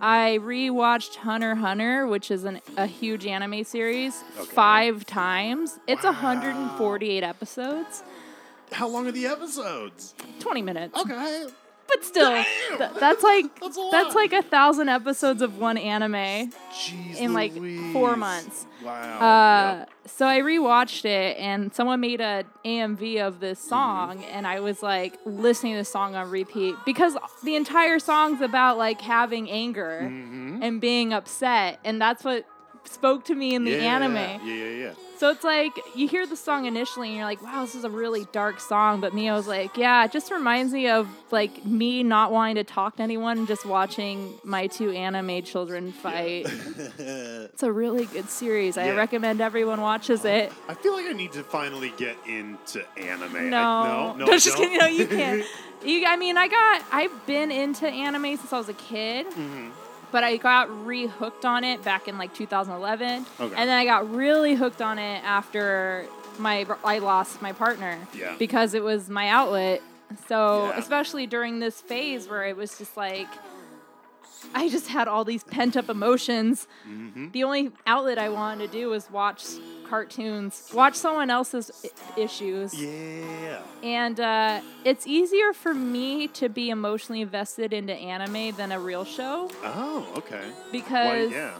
[0.00, 4.46] I rewatched Hunter Hunter, which is an, a huge anime series, Okay.
[4.50, 5.78] five times.
[5.86, 6.12] It's Wow.
[6.12, 8.02] 148 episodes,
[8.72, 10.14] How long are the episodes?
[10.40, 10.98] 20 minutes.
[11.00, 11.46] Okay.
[11.88, 12.30] But still,
[12.76, 17.32] th- that's like That's a that's like a thousand episodes of one anime Jeez in
[17.32, 17.52] like
[17.92, 18.66] four months.
[18.84, 19.18] Wow.
[19.18, 19.90] Uh, Yep.
[20.06, 23.68] so I rewatched it, and someone made a AMV of this Mm-hmm.
[23.70, 28.40] song, and I was like listening to the song on repeat because the entire song's
[28.42, 30.58] about like having anger Mhm.
[30.62, 32.44] and being upset, and that's what
[32.84, 33.94] spoke to me in the yeah.
[33.96, 34.14] anime.
[34.16, 34.92] Yeah, yeah, yeah.
[35.18, 37.90] So it's like you hear the song initially, and you're like, "Wow, this is a
[37.90, 41.64] really dark song." But me, I was like, "Yeah, it just reminds me of like
[41.64, 46.46] me not wanting to talk to anyone, just watching my two anime children fight."
[46.98, 48.78] It's a really good series.
[48.78, 48.92] I Yeah.
[48.94, 50.52] recommend everyone watches it.
[50.68, 53.50] I feel like I need to finally get into anime.
[53.50, 54.58] No, I, no, no, just don't.
[54.58, 54.78] kidding.
[54.78, 55.44] No, you can't.
[55.84, 59.70] You, I mean, I got, I've been into anime since I was a kid, Mhm.
[60.10, 63.54] But I got re-hooked on it back in like 2011, Okay.
[63.56, 66.06] and then I got really hooked on it after
[66.38, 68.34] my I lost my partner Yeah.
[68.38, 69.82] because it was my outlet.
[70.28, 70.78] So Yeah.
[70.78, 73.28] especially during this phase where it was just like.
[74.54, 76.68] I just had all these pent up emotions.
[76.88, 77.32] Mhm.
[77.32, 79.44] The only outlet I wanted to do was watch
[79.88, 81.70] cartoons, watch someone else's
[82.16, 82.74] I- issues.
[82.74, 83.60] Yeah.
[83.82, 89.04] And uh, it's easier for me to be emotionally invested into anime than a real
[89.04, 90.36] show Oh, okay.
[90.40, 91.54] Why, because, yeah.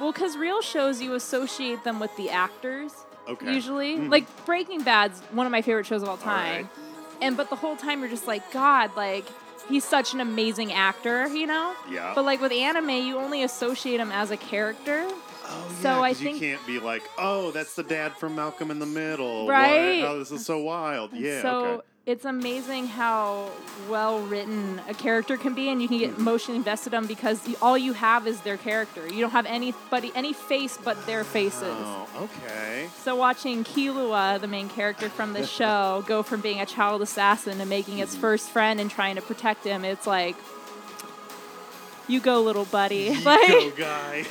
[0.00, 2.92] well, because real shows you associate them with the actors
[3.28, 3.52] Okay.
[3.54, 3.96] usually.
[3.98, 4.10] Mhm.
[4.10, 6.62] Like Breaking Bad's one of my favorite shows of all time.
[6.64, 6.66] right.
[7.22, 9.24] And but the whole time you're just like, God, like
[9.68, 11.74] he's such an amazing actor, you know.
[11.90, 12.12] Yeah.
[12.14, 15.06] But like with anime, you only associate him as a character.
[15.52, 18.70] Oh, So yeah, I think- you can't be like, oh, that's the dad from Malcolm
[18.70, 19.46] in the Middle.
[19.46, 19.52] What?
[19.52, 20.02] Right.
[20.04, 21.12] Oh, this is so wild.
[21.12, 21.42] Yeah.
[21.42, 21.86] so okay.
[22.06, 23.50] it's amazing how
[23.88, 26.20] well written a character can be, and you can get Mm-hmm.
[26.20, 29.06] emotionally invested in them because all you have is their character.
[29.08, 31.62] You don't have anybody, any face but their faces.
[31.64, 32.08] Oh,
[32.46, 32.88] okay.
[33.04, 37.58] So watching Killua, the main character from the show, go from being a child assassin
[37.58, 38.20] to making its Mm-hmm.
[38.20, 40.36] first friend and trying to protect him, it's like,
[42.08, 43.10] you go, little buddy.
[43.24, 44.24] Like, Go guy.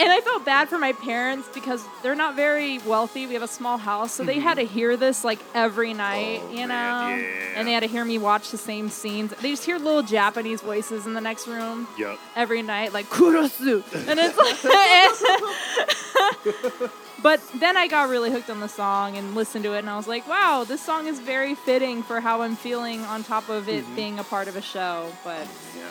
[0.00, 3.26] And I felt bad for my parents because they're not very wealthy.
[3.26, 6.50] We have a small house, so they had to hear this like every night, Oh,
[6.50, 6.68] you know.
[6.68, 7.26] man, yeah.
[7.56, 9.32] And they had to hear me watch the same scenes.
[9.42, 12.18] They just hear little Japanese voices in the next room Yep.
[12.36, 14.56] every night, like kurosu, and it's like.
[17.22, 19.96] but then I got really hooked on the song and listened to it, and I
[19.96, 23.68] was like, "Wow, this song is very fitting for how I'm feeling." On top of
[23.68, 23.96] it Mm-hmm.
[23.96, 25.82] being a part of a show, but Yeah.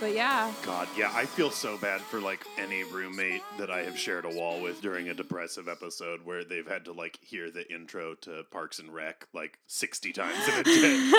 [0.00, 3.96] But yeah, God, yeah, I feel so bad for like any roommate that I have
[3.98, 7.70] shared a wall with during a depressive episode where they've had to like hear the
[7.72, 11.12] intro to Parks and Rec like 60 times in a day.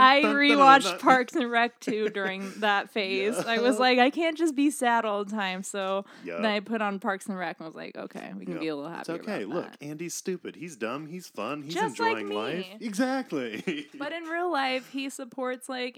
[0.00, 0.98] I dun, dun, rewatched.
[1.00, 3.36] Parks and Rec too during that phase.
[3.38, 5.62] I was like, I can't just be sad all the time.
[5.62, 6.36] So Yeah.
[6.36, 8.60] then I put on Parks and Rec and was like, okay, we can Yeah.
[8.60, 9.20] be a little It's happy.
[9.20, 9.42] okay.
[9.42, 9.82] about Look, that.
[9.84, 10.56] Andy's stupid.
[10.56, 11.06] He's dumb.
[11.06, 11.62] He's fun.
[11.62, 12.66] He's Just like enjoying life.
[12.80, 13.88] Exactly.
[13.98, 15.96] But in real life, he supports like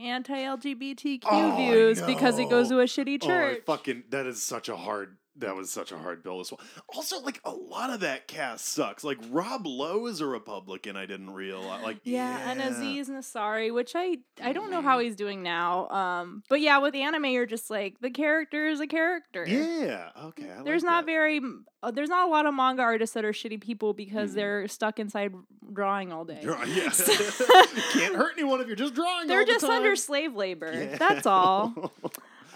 [0.90, 3.58] anti-LGBTQ Oh, views because he goes to a shitty Oh, church.
[3.58, 6.60] I fucking that is such a hard that was such a hard bill as well.
[6.94, 9.04] Also, like a lot of that cast sucks.
[9.04, 10.96] Like Rob Lowe is a Republican.
[10.96, 11.82] I didn't realize.
[11.84, 12.68] Like yeah, and yeah.
[12.70, 15.88] Aziz Ansari, which I I don't know how he's doing now.
[15.88, 19.44] Um, but yeah, with anime, you're just like the character is a character.
[19.46, 20.10] Yeah.
[20.24, 20.50] Okay.
[20.64, 21.12] There's not that.
[21.12, 21.40] very
[21.82, 24.34] uh, there's not a lot of manga artists that are shitty people because Mhm.
[24.34, 25.34] they're stuck inside
[25.72, 26.40] drawing all day.
[26.42, 26.90] Draw- yeah.
[27.92, 29.26] Can't hurt anyone if you're just drawing.
[29.28, 29.76] They're the just time.
[29.76, 30.72] under slave labor.
[30.72, 30.96] Yeah.
[30.96, 31.92] That's all.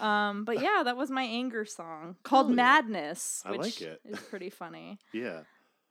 [0.01, 2.55] Um, but yeah, that was my anger song called Hell yeah.
[2.55, 4.01] Madness, I which like it.
[4.05, 4.99] is pretty funny.
[5.13, 5.41] yeah.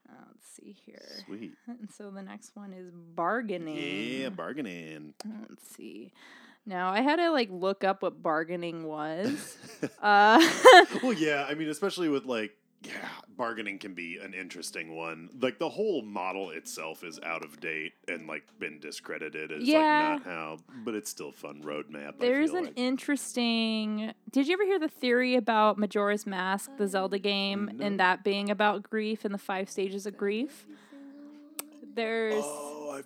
[0.08, 1.00] Uh, let's see here.
[1.26, 1.52] Sweet.
[1.68, 4.22] And so the next one is bargaining.
[4.22, 4.30] Yeah.
[4.30, 5.14] Bargaining.
[5.48, 6.12] Let's see.
[6.66, 9.56] Now I had to like look up what bargaining was.
[10.02, 10.44] uh,
[11.02, 11.46] well, yeah.
[11.48, 12.50] I mean, especially with like,
[12.82, 15.28] yeah, bargaining can be an interesting one.
[15.40, 20.12] Like the whole model itself is out of date and like been discredited as Yeah.
[20.16, 22.18] like not how, but it's still fun roadmap.
[22.18, 22.72] There's an like.
[22.76, 24.12] interesting.
[24.30, 27.86] Did you ever hear the theory about Majora's Mask, the Zelda game, mm, No.
[27.86, 30.66] and that being about grief and the five stages of grief?
[31.94, 32.34] There's.
[32.44, 33.02] Oh, I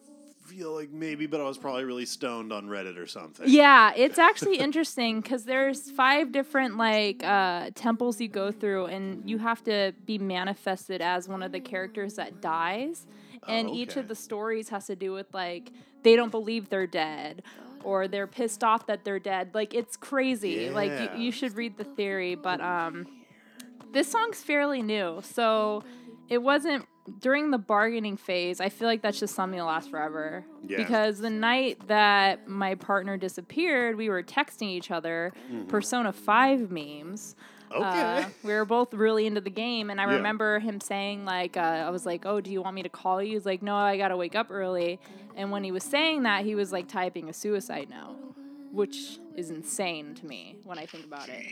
[0.57, 3.47] feel like maybe, but I was probably really stoned on Reddit or something.
[3.49, 9.29] Yeah, it's actually interesting because there's five different like uh, temples you go through, and
[9.29, 13.07] you have to be manifested as one of the characters that dies.
[13.49, 15.71] And Oh, each of the stories has to do with like
[16.03, 17.43] they don't believe they're dead,
[17.83, 19.51] or they're pissed off that they're dead.
[19.55, 20.71] Like it's crazy.
[20.71, 21.17] Like Yeah.
[21.17, 23.07] you, you should read the theory, but um,
[23.93, 25.83] this song's fairly new, so
[26.29, 26.87] it wasn't
[27.21, 28.61] during the bargaining phase.
[28.61, 30.45] I feel like that's just something that lasts forever.
[30.67, 30.79] Yeah.
[30.79, 35.33] Because the night that my partner disappeared, we were texting each other
[35.69, 37.37] Persona 5 memes.
[37.75, 37.83] Okay.
[37.83, 40.17] Uh, we were both really into the game, and I Yeah.
[40.17, 43.21] remember him saying, like, uh, I was like, oh, do you want me to call
[43.23, 43.33] you?
[43.35, 45.01] He's like, no, I gotta wake up early.
[45.35, 48.17] And when he was saying that, he was like typing a suicide note,
[48.71, 51.45] which is insane to me when I think about it.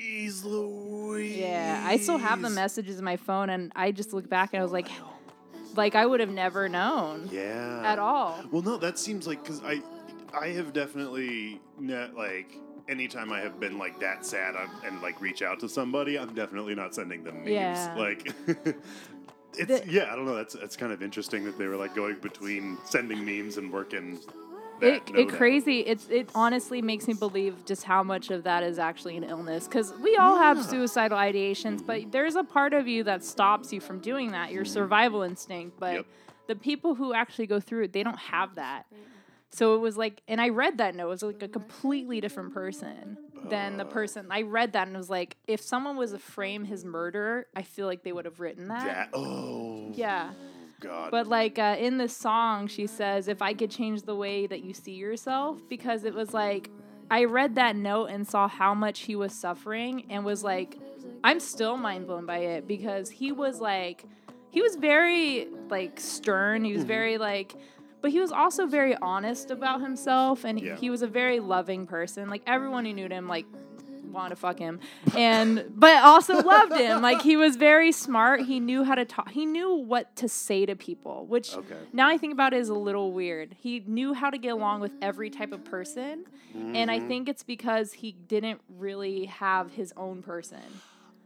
[0.44, 1.36] Louise.
[1.38, 4.60] Yeah, I still have the messages in my phone, and I just look back and
[4.60, 4.88] I was like,
[5.76, 7.82] like I would have never known Yeah.
[7.84, 8.42] at all.
[8.50, 9.82] Well, no, that seems like because I,
[10.38, 12.56] I have definitely not like
[12.88, 16.34] anytime I have been like that sad I'm, and like reach out to somebody, I'm
[16.34, 17.50] definitely not sending them memes.
[17.50, 17.94] Yeah.
[17.96, 18.32] Like,
[19.54, 20.34] it's The- yeah, I don't know.
[20.34, 24.18] That's that's kind of interesting that they were like going between sending memes and working.
[24.82, 25.38] That It, note it out.
[25.38, 25.80] crazy.
[25.80, 29.66] It's it honestly makes me believe just how much of that is actually an illness.
[29.66, 33.80] Because we all have suicidal ideations, but there's a part of you that stops you
[33.80, 34.52] from doing that.
[34.52, 35.78] Your survival instinct.
[35.78, 36.06] But Yep.
[36.48, 38.86] the people who actually go through it, they don't have that.
[39.50, 41.06] So it was like, and I read that note.
[41.06, 43.18] It was like a completely different person
[43.50, 43.88] than the Uh.
[43.88, 44.26] person.
[44.30, 47.62] I read that and it was like, if someone was to frame his murder, I
[47.62, 48.84] feel like they would have written that.
[48.84, 50.32] That oh Yeah.
[50.82, 51.10] God.
[51.10, 54.62] But like uh, in the song, she says, "If I could change the way that
[54.64, 56.70] you see yourself," because it was like
[57.10, 60.78] I read that note and saw how much he was suffering, and was like,
[61.24, 64.04] I'm still mind blown by it because he was like,
[64.50, 66.64] he was very like stern.
[66.64, 67.54] He was very like.
[68.00, 70.74] But he was also very honest about himself, and Yeah.
[70.74, 72.28] he was a very loving person.
[72.28, 73.46] Like everyone who knew him, like
[74.12, 74.78] wanted to fuck him,
[75.16, 77.00] and but also loved him.
[77.02, 78.42] Like he was very smart.
[78.42, 79.30] He knew how to talk.
[79.30, 81.78] He knew what to say to people, which Okay.
[81.92, 83.56] now I think about it is a little weird.
[83.60, 86.24] He knew how to get along with every type of person,
[86.74, 87.06] and I Mhm.
[87.08, 90.60] think it's because he didn't really have his own person.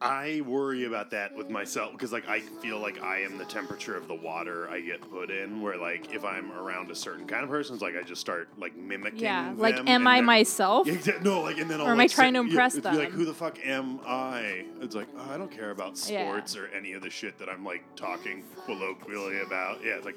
[0.01, 3.97] I worry about that with myself because like I feel like I am the temperature
[3.97, 5.63] of the water I get put in.
[5.63, 8.49] Where like if I'm around a certain kind of person, it's like I just start
[8.59, 9.21] like mimicking.
[9.21, 10.87] Yeah, like am I myself?
[10.87, 12.97] Yeah, no, like and then I'll Or am I like, trying to impress yeah, be
[12.99, 14.67] Like who the fuck am I?
[14.83, 16.27] It's like oh, I don't care about Yeah.
[16.29, 19.83] sports or any of the shit that I'm like talking colloquially about.
[19.83, 20.17] Yeah, it's like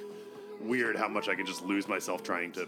[0.59, 2.67] weird how much I can just lose myself trying to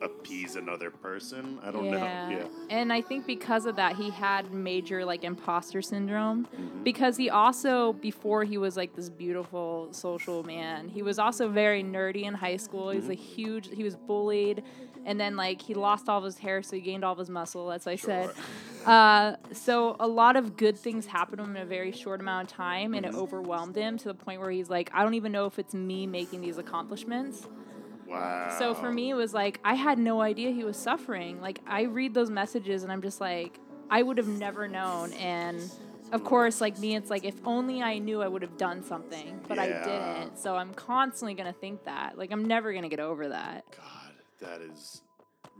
[0.00, 1.58] appease another person.
[1.62, 1.96] I don't know.
[1.98, 2.44] Yeah.
[2.70, 6.46] And I think because of that, he had major like imposter syndrome.
[6.56, 6.84] Mhm.
[6.84, 11.82] Because he also, before he was like this beautiful social man, he was also very
[11.82, 12.90] nerdy in high school.
[12.90, 13.22] He was a Mm-hmm.
[13.34, 14.62] huge, he was bullied.
[15.04, 17.30] And then like he lost all of his hair, so he gained all of his
[17.30, 17.70] muscle.
[17.72, 18.30] as I said.
[18.84, 22.50] Uh, so a lot of good things happened to him in a very short amount
[22.50, 23.20] of time, and it Mm-hmm.
[23.20, 26.06] overwhelmed him to the point where he's like, I don't even know if it's me
[26.06, 27.46] making these accomplishments.
[28.08, 28.56] Wow.
[28.58, 31.40] So for me, it was like I had no idea he was suffering.
[31.40, 33.58] Like I read those messages and I'm just like,
[33.90, 35.12] I would have never known.
[35.14, 35.60] And
[36.12, 39.40] of course, like me, it's like if only I knew, I would have done something,
[39.46, 40.38] but I didn't.
[40.38, 42.16] So I'm constantly gonna think that.
[42.16, 43.64] Like I'm never gonna get over that.
[43.76, 45.02] God, that is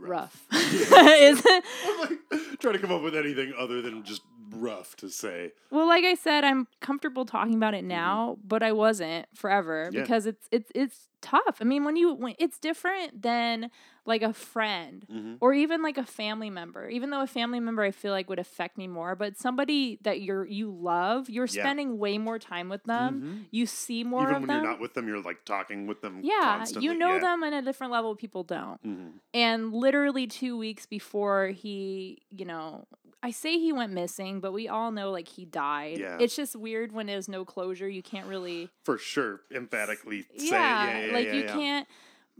[0.00, 1.64] Rough, is it?
[1.84, 4.22] I'm like trying to come up with anything other than just
[4.60, 5.52] rough to say.
[5.70, 9.96] Well, like I said, I'm comfortable talking about it now, but I wasn't forever Mm-hmm.
[9.96, 10.02] Yeah.
[10.02, 11.58] because it's it's it's tough.
[11.60, 13.70] I mean, when you when it's different than
[14.06, 15.34] like a friend Mm-hmm.
[15.40, 16.88] or even like a family member.
[16.88, 20.22] Even though a family member I feel like would affect me more, but somebody that
[20.22, 21.62] you're you love, you're Yeah.
[21.64, 23.46] spending way more time with them.
[23.50, 24.62] You see more Even of when them.
[24.62, 26.20] you're not with them, you're like talking with them.
[26.22, 26.86] yeah, constantly.
[26.86, 27.20] you know yeah.
[27.20, 28.82] them in a different level people don't.
[28.82, 29.12] Mhm.
[29.34, 32.86] And literally 2 weeks before he, you know,
[33.22, 35.98] I say he went missing, but we all know like he died.
[35.98, 36.18] Yeah.
[36.20, 37.88] It's just weird when there's no closure.
[37.88, 40.46] You can't really For sure, emphatically say.
[40.50, 41.88] yeah, Yeah, yeah, like yeah, you can't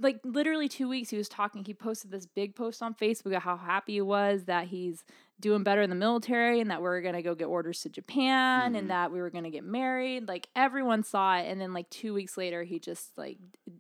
[0.01, 3.43] like literally two weeks he was talking he posted this big post on facebook about
[3.43, 5.03] how happy he was that he's
[5.41, 8.75] doing better in the military and that we are gonna go get orders to japan
[8.75, 8.79] Mhm.
[8.79, 12.15] and that we were gonna get married like everyone saw it and then like two
[12.15, 13.39] weeks later he just like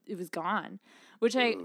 [0.09, 0.81] it was gone
[1.21, 1.61] which i Ugh.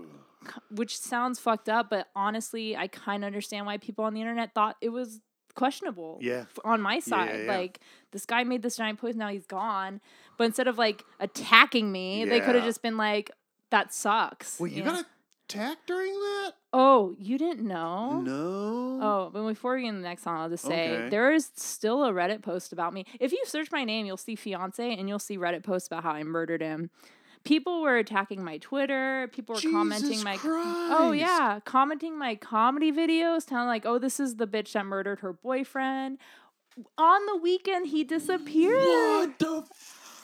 [0.72, 4.54] Which sounds fucked up but honestly i kind of understand why people on the internet
[4.54, 5.20] thought it was
[5.56, 6.46] questionable Yeah.
[6.66, 7.52] on my side yeah.
[7.58, 7.80] like
[8.12, 10.02] this guy made this giant post now he's gone
[10.38, 13.30] but instead of like attacking me they could have just been like
[13.70, 15.06] that sucks Wait, you got
[15.48, 16.54] attacked during that?
[16.74, 19.00] oh you didn't know No.
[19.06, 21.10] Oh, but before we get into the next song, I'll just say Okay.
[21.10, 23.06] there is still a Reddit post about me.
[23.20, 26.12] If you search my name, you'll see fiance and you'll see Reddit posts about how
[26.12, 26.90] I murdered him.
[27.46, 29.30] People were attacking my Twitter.
[29.34, 31.00] People were commenting Jesus my oh, Christ.
[31.00, 35.20] Oh yeah, commenting my comedy videos, telling like, "Oh, this is the bitch that murdered
[35.20, 36.20] her boyfriend."
[36.98, 38.86] On the weekend, he disappeared.
[38.88, 39.64] What the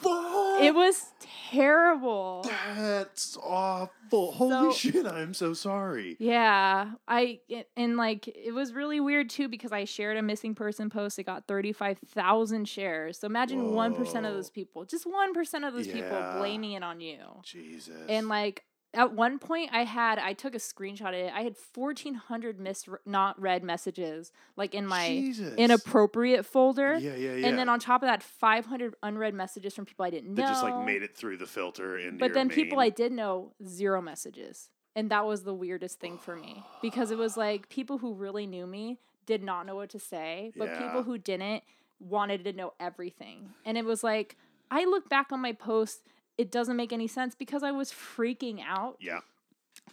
[0.01, 0.61] fuck?
[0.61, 1.05] It was
[1.51, 2.45] terrible.
[2.75, 4.31] That's awful.
[4.31, 5.05] Holy So- shit!
[5.05, 6.15] I'm so sorry.
[6.19, 7.39] Yeah, I
[7.77, 11.19] and like it was really weird too because I shared a missing person post.
[11.19, 13.19] It got thirty five thousand shares.
[13.19, 16.83] So imagine one percent of those people, just one percent of those people, blaming it
[16.83, 17.19] on you.
[17.43, 17.93] Jesus.
[18.09, 21.31] And like at one point, I had I took a screenshot of it.
[21.33, 25.53] I had fourteen hundred missed not read messages like in my Jesus.
[25.57, 26.95] inappropriate folder.
[26.95, 27.47] Yeah, yeah, yeah.
[27.47, 30.41] And then on top of that, 500 unread messages from people I didn't know.
[30.41, 33.53] that just like made it through the filter into But then people I did know,
[33.65, 34.69] zero messages.
[34.95, 38.47] And that was the weirdest thing for me because it was like people who really
[38.47, 40.79] knew me did not know what to say, but Yeah.
[40.79, 41.63] people who didn't
[41.99, 43.51] wanted to know everything.
[43.65, 44.35] And it was like,
[44.71, 46.01] I look back on my post,
[46.39, 48.97] it doesn't make any sense because I was freaking out.
[48.99, 49.19] Yeah.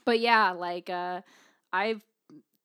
[0.05, 1.21] But yeah, like, uh,
[1.73, 2.03] I've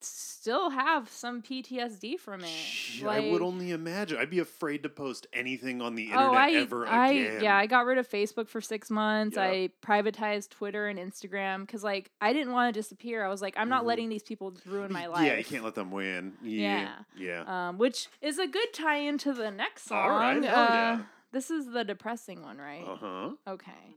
[0.03, 2.47] still have some PTSD from it.
[2.49, 4.17] Shit, like, I would only imagine.
[4.17, 7.43] I'd be afraid to post anything on the internet Oh, I, ever I, again.
[7.43, 9.37] yeah, I got rid of Facebook for six months.
[9.37, 13.23] I privatized Twitter and Instagram because, like, I didn't want to disappear.
[13.23, 13.87] I was like, I'm not Mhm.
[13.87, 15.25] letting these people ruin my life.
[15.27, 16.33] Yeah, you can't let them win.
[16.41, 16.89] Yeah.
[17.15, 17.43] Yeah.
[17.69, 19.99] Um, which is a good tie into the next song.
[19.99, 20.99] All right, uh, yeah.
[21.31, 22.83] This is the depressing one, right?
[22.87, 23.29] Uh huh.
[23.47, 23.95] Okay.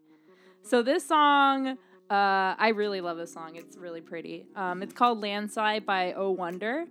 [0.62, 1.76] So this song, uh,
[2.10, 3.56] I really love this song.
[3.56, 4.46] It's really pretty.
[4.56, 6.84] Um, it's called Landslide by Oh Wonder.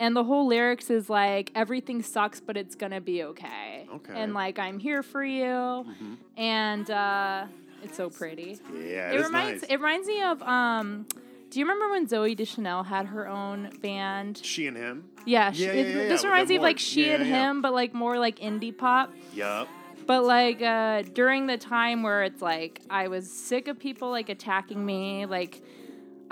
[0.00, 3.86] And the whole lyrics is like, everything sucks, but it's gonna be okay.
[3.94, 4.12] Okay.
[4.16, 5.44] And like, I'm here for you.
[5.44, 6.16] Mhm.
[6.36, 7.46] And uh,
[7.84, 8.58] it's so pretty.
[8.74, 9.70] Yeah, It it reminds nice.
[9.70, 11.06] it reminds me of um
[11.50, 14.40] do you remember when Zooey Deschanel had her own band?
[14.42, 15.04] she and him.
[15.26, 17.60] Yeah, she, Yeah, it- yeah, yeah, this with reminds me of like she and him,
[17.62, 19.12] but like more like indie pop.
[19.34, 19.68] Yup.
[20.06, 24.28] But like uh, during the time where it's like I was sick of people like
[24.28, 25.62] attacking me, like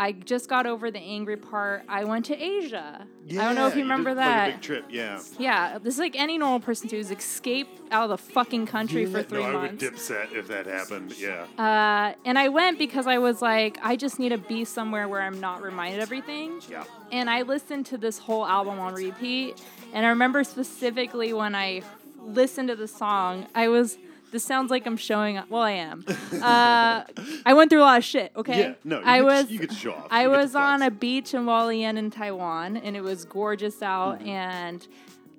[0.01, 1.83] I just got over the angry part.
[1.87, 3.07] I went to Asia.
[3.27, 4.49] Yeah, I don't know if you remember like, that.
[4.49, 5.21] a big trip, yeah.
[5.39, 9.05] Yeah, this is like any normal person to is escape out of the fucking country
[9.05, 9.85] for three no, I would months.
[9.85, 11.18] dipset if that happened.
[11.18, 11.45] Yeah.
[11.59, 15.21] Uh, and I went because I was like, I just need to be somewhere where
[15.21, 16.62] I'm not reminded of everything.
[16.71, 16.85] yeah.
[17.12, 19.62] And I listened to this whole album on repeat.
[19.93, 21.83] And I remember specifically when I
[22.25, 23.99] listened to the song, I was.
[24.33, 25.51] This sounds like I'm showing up.
[25.51, 26.05] Well, I am.
[26.33, 27.03] Uh,
[27.45, 28.31] I went through a lot of shit.
[28.37, 28.61] Okay.
[28.61, 28.75] Yeah.
[28.85, 29.51] No, you I get, was.
[29.51, 30.07] you to show off.
[30.11, 34.21] I You was on a beach in Hualien in Taiwan, and it was gorgeous out,
[34.21, 34.29] Mm-hmm.
[34.29, 34.87] and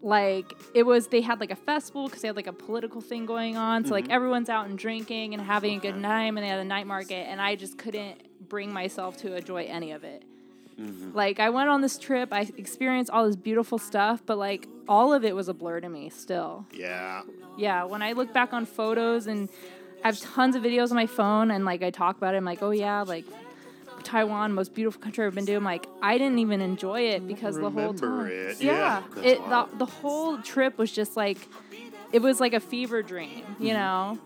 [0.01, 1.07] like it was.
[1.07, 3.85] They had like a festival because they had like a political thing going on.
[3.85, 4.11] So like Mm-hmm.
[4.13, 7.27] everyone's out and drinking and having a good time, and they had a night market,
[7.29, 10.23] and I just couldn't bring myself to enjoy any of it.
[10.79, 11.15] Mm-hmm.
[11.15, 15.13] Like I went on this trip, I experienced all this beautiful stuff, but like all
[15.13, 16.65] of it was a blur to me still.
[16.73, 17.21] Yeah.
[17.57, 19.49] Yeah, when I look back on photos and
[20.03, 22.45] I have tons of videos on my phone and like I talk about it, I'm
[22.45, 23.25] like, oh yeah, like
[24.03, 25.53] Taiwan, most beautiful country I've been to.
[25.55, 28.27] I'm like, I didn't even enjoy it because the whole time.
[28.27, 28.59] it.
[28.61, 31.37] Yeah, Yeah, it the, the whole trip was just like,
[32.11, 33.65] it was like a fever dream, Mm-hmm.
[33.65, 34.17] you know.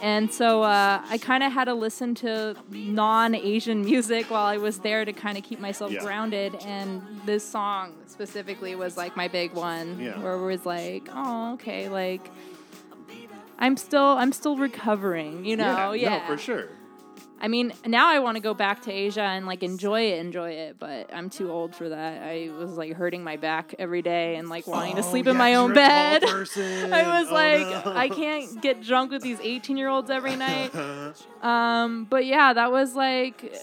[0.00, 4.78] And so uh, I kind of had to listen to non-Asian music while I was
[4.78, 6.00] there to kind of keep myself Yeah.
[6.00, 6.54] grounded.
[6.64, 10.20] And this song specifically was like my big one, Yeah.
[10.20, 12.30] where it was like, oh, okay, like
[13.58, 15.92] I'm still I'm still recovering, you know.
[15.92, 16.68] Yeah, No, for sure.
[17.40, 20.50] I mean, now I want to go back to Asia and like enjoy it, enjoy
[20.50, 22.22] it, but I'm too old for that.
[22.22, 25.36] I was like hurting my back every day and like wanting to Oh, sleep in
[25.36, 26.24] my own you're a tall bed.
[26.92, 27.92] I was Oh, like, no.
[27.96, 30.72] I can't get drunk with these 18 year olds every night.
[31.42, 33.54] Um, but yeah, that was like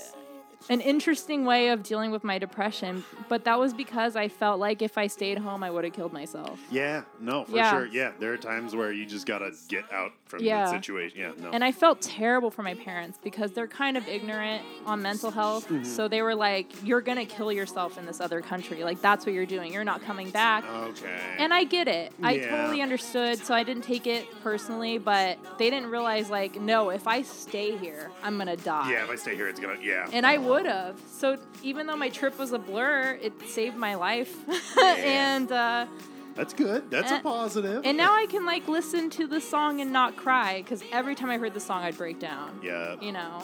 [0.70, 3.03] an interesting way of dealing with my depression.
[3.30, 6.13] But that was because I felt like if I stayed home, I would have killed
[6.13, 6.59] myself.
[6.72, 7.72] Yeah, no, for Yeah.
[7.72, 7.86] sure.
[7.88, 10.66] Yeah, there are times where you just gotta get out from Yeah.
[10.66, 11.20] the situation.
[11.20, 11.49] Yeah, no.
[11.51, 15.66] And I felt terrible for my parents because they're kind of ignorant on mental health.
[15.66, 15.84] Mm-hmm.
[15.84, 18.84] So they were like, You're to kill yourself in this other country.
[18.84, 19.72] Like, that's what you're doing.
[19.74, 20.63] You're not coming back.
[20.66, 21.20] okay.
[21.38, 22.11] And I get it.
[22.24, 22.49] I Yeah.
[22.49, 23.38] totally understood.
[23.39, 27.76] So I didn't take it personally, but they didn't realize, like, no, if I stay
[27.78, 28.91] here, I'm to die.
[28.91, 29.78] yeah, if I stay here, it's gonna.
[29.82, 30.07] Yeah.
[30.11, 31.01] And I would have.
[31.12, 34.34] So even though my trip was a blur, it saved my life.
[34.80, 35.88] and, uh,
[36.36, 36.89] That's good.
[36.89, 37.82] That's a And- positive.
[37.86, 41.30] and now I can like listen to the song and not cry because every time
[41.30, 42.62] I heard the song, I'd break down.
[42.64, 42.95] yeah.
[43.01, 43.41] you know.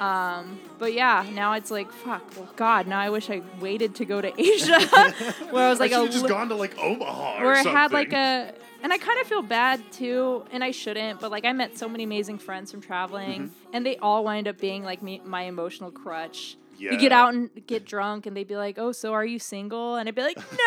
[0.00, 4.06] Um, but yeah, now it's like, fuck, well, God, now I wish I waited to
[4.06, 4.80] go to Asia,
[5.50, 7.54] where I was like I a, should have just gone to like Omaha or where
[7.54, 11.30] I had like a, and I kind of feel bad too, and I shouldn't, but
[11.30, 13.70] like I met so many amazing friends from traveling, Mm-hmm.
[13.74, 16.56] and they all wind up being like me, my emotional crutch.
[16.80, 19.96] You get out and get drunk, and they'd be like, "Oh, so are you single?"
[19.96, 20.62] And I'd be like, "No,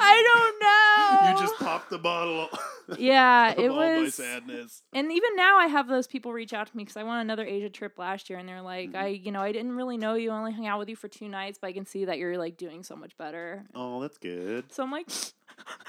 [0.00, 2.48] I don't know." You just popped the bottle.
[2.98, 4.14] yeah, it all my was.
[4.16, 4.82] sadness.
[4.92, 7.20] and even now I have those people reach out to me because I went on
[7.20, 8.96] another Asia trip last year, and they're like, Mm-hmm.
[8.96, 11.06] I, you know, I didn't really know you, I only hung out with you for
[11.08, 13.64] two nights, but I can see that you're like doing so much better.
[13.74, 14.72] Oh, that's good.
[14.72, 15.08] So I'm like,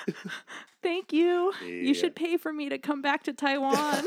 [0.84, 1.54] thank you.
[1.62, 1.68] Yeah.
[1.68, 4.04] You should pay for me to come back to Taiwan.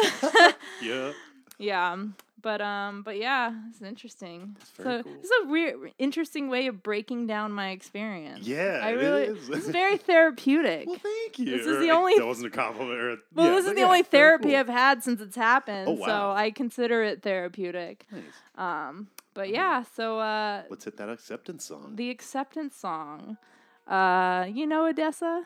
[0.82, 1.12] Yeah.
[1.58, 1.96] yeah,
[2.44, 4.54] but um, but yeah, it's interesting.
[4.76, 5.12] very so cool.
[5.14, 8.46] this is a weird, interesting way of breaking down my experience.
[8.46, 9.48] Yeah, I it really, is.
[9.48, 10.86] it's very therapeutic.
[10.86, 11.46] Well, thank you.
[11.46, 13.00] This is the only- That wasn't a compliment.
[13.00, 14.56] Or a, Well, yeah, this is the yeah, only therapy cool.
[14.58, 16.06] I've had since it's happened, Oh, wow.
[16.06, 18.06] so I consider it therapeutic.
[18.12, 18.22] Nice.
[18.56, 21.92] Um, but yeah, so uh, Let's hit that acceptance song.
[21.96, 23.36] the acceptance song.
[23.88, 25.44] Uh, you know Odessa?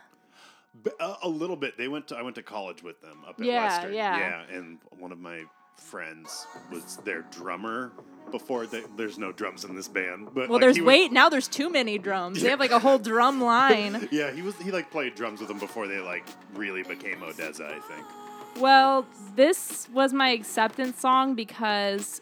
[0.84, 1.76] B- a, a little bit.
[1.78, 2.08] They went.
[2.08, 3.94] To, I went to college with them up at Yeah, Western.
[3.94, 4.18] yeah.
[4.18, 5.44] Yeah, and one of my
[5.78, 7.92] friends was their drummer
[8.30, 8.66] before.
[8.66, 11.28] They, there's no drums in this band, but Well, like, there's was- wait now.
[11.28, 12.42] There's too many drums.
[12.42, 14.08] They have like a whole drum line.
[14.10, 14.56] Yeah, he was.
[14.56, 17.66] He like played drums with them before they like really became Odessa.
[17.66, 18.06] I think.
[18.58, 19.06] Well,
[19.36, 22.20] this was my acceptance song because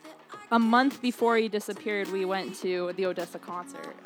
[0.53, 3.97] a month before he disappeared, we went to the Odessa concert.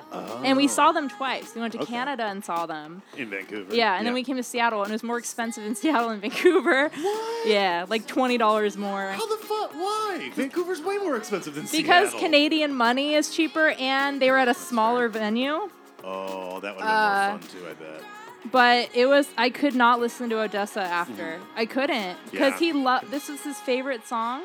[0.45, 1.55] And we saw them twice.
[1.55, 1.83] We went to Oh.
[1.83, 1.93] Okay.
[1.93, 3.03] Canada and saw them.
[3.17, 3.75] in Vancouver.
[3.75, 6.21] Yeah, and then we came to Seattle, and it was more expensive in Seattle than
[6.21, 6.89] Vancouver.
[6.89, 7.47] What?
[7.49, 9.11] Yeah, like twenty dollars more.
[9.13, 9.73] How the fuck?
[9.75, 10.31] Why?
[10.35, 11.83] Vancouver's way more expensive than Seattle.
[11.83, 12.21] Because Seattle.
[12.29, 15.69] Canadian money is cheaper, and they were at a smaller venue.
[16.03, 17.69] Oh, that would have been Uh, more fun too.
[17.69, 18.03] I bet.
[18.51, 21.39] But it was I could not listen to Odessa after.
[21.55, 22.59] I couldn't because Yeah.
[22.59, 24.43] he loved this was his favorite song,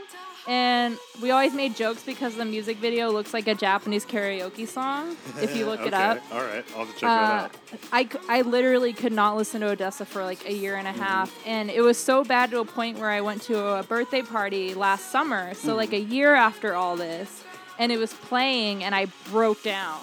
[0.47, 5.15] and we always made jokes because the music video looks like a Japanese karaoke song.
[5.41, 6.19] If you look it up.
[6.31, 7.79] All right, I'll have to check Uh, that out.
[7.91, 11.33] I, I literally could not listen to Odessa for like a year and a half.
[11.45, 14.73] And it was so bad to a point where I went to a birthday party
[14.73, 15.53] last summer.
[15.55, 17.43] So, like a year after all this,
[17.79, 19.99] and it was playing, and I broke down.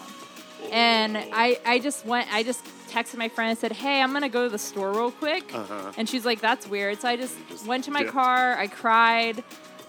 [0.71, 4.23] And I, I just went, I just texted my friend and said, Hey, I'm going
[4.23, 5.53] to go to the store real quick.
[5.55, 5.93] Uh-huh.
[5.97, 7.01] And she's like, That's weird.
[7.01, 8.13] So I just Just went to my dip.
[8.13, 9.43] car, I cried.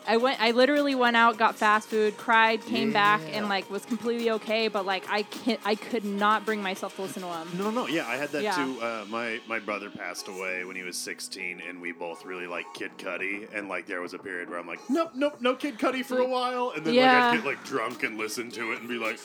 [0.07, 0.41] I went.
[0.41, 4.67] I literally went out, got fast food, cried, came back, and like was completely okay.
[4.67, 5.59] But like I can't.
[5.65, 7.47] I could not bring myself to listen to him.
[7.57, 8.55] No, no, yeah, I had that Yeah.
[8.55, 8.81] too.
[8.81, 12.73] Uh, my my brother passed away when he was 16, and we both really liked
[12.75, 15.77] Kid Cudi, and like there was a period where I'm like, nope, nope, no Kid
[15.77, 17.01] Cudi for a while, and then Yeah.
[17.01, 19.19] like I'd get like drunk and listen to it and be like,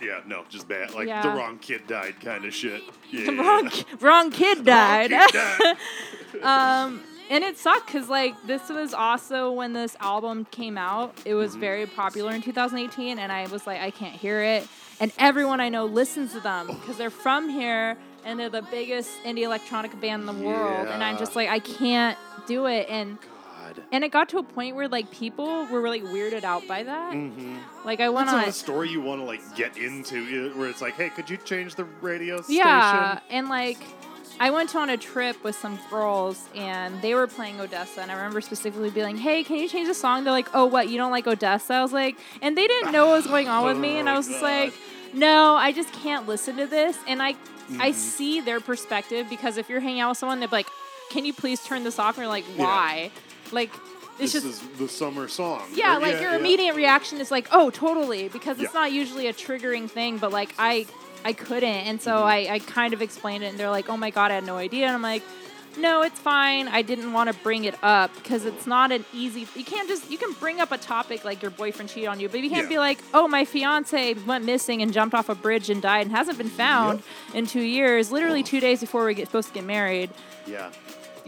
[0.00, 2.82] yeah, no, just bad, like the wrong kid died kind of shit.
[3.10, 3.30] Yeah.
[3.30, 5.10] wrong, wrong kid Wrong died.
[5.10, 5.76] kid died.
[6.42, 7.00] um,
[7.30, 11.14] and it sucked because like this was also when this album came out.
[11.24, 11.60] It was Mm-hmm.
[11.60, 14.66] very popular in 2018, and I was like, I can't hear it.
[15.00, 19.10] And everyone I know listens to them because they're from here and they're the biggest
[19.24, 20.88] indie electronic band in the world.
[20.88, 22.18] And I'm just like, I can't
[22.48, 22.88] do it.
[22.90, 23.82] And God.
[23.92, 27.14] and it got to a point where like people were really weirded out by that.
[27.14, 27.58] Mm-hmm.
[27.84, 28.40] Like I went That's on.
[28.40, 31.36] not a story you want to like get into, where it's like, hey, could you
[31.36, 33.22] change the radio Yeah, station?
[33.30, 33.78] and like
[34.40, 38.14] I went on a trip with some girls and they were playing Odessa and I
[38.14, 40.88] remember specifically being like, "Hey, can you change the song?" They're like, "Oh, what?
[40.88, 43.64] You don't like Odessa?" I was like, and they didn't know what was going on
[43.64, 44.72] with me and I was just like,
[45.12, 47.34] "No, I just can't listen to this." And I
[47.80, 47.94] I Mhm.
[47.94, 50.68] see their perspective because if you're hanging out with someone, they're like,
[51.10, 52.64] "Can you please turn this off?" And you're like, Yeah.
[52.64, 53.10] "Why?"
[53.52, 53.70] Like
[54.18, 55.62] it's this just is the summer song.
[55.74, 56.36] yeah, Or- like your yeah.
[56.38, 58.80] immediate reaction is like, "Oh, totally," because it's Yeah.
[58.80, 60.16] not usually a triggering thing.
[60.18, 60.86] But like, I,
[61.28, 62.24] I couldn't, and so Mhm.
[62.36, 64.56] I, I kind of explained it, and they're like, "Oh my god, I had no
[64.56, 65.22] idea," and I'm like.
[65.76, 66.66] No, it's fine.
[66.66, 69.46] I didn't want to bring it up because it's not an easy.
[69.54, 70.10] You can't just.
[70.10, 72.64] You can bring up a topic like your boyfriend cheated on you, but you can't
[72.64, 72.76] Yeah.
[72.76, 76.10] be like, "Oh, my fiance went missing and jumped off a bridge and died and
[76.16, 77.02] hasn't been found
[77.32, 80.10] in two years." Literally two days before we get supposed to get married.
[80.46, 80.70] Yeah.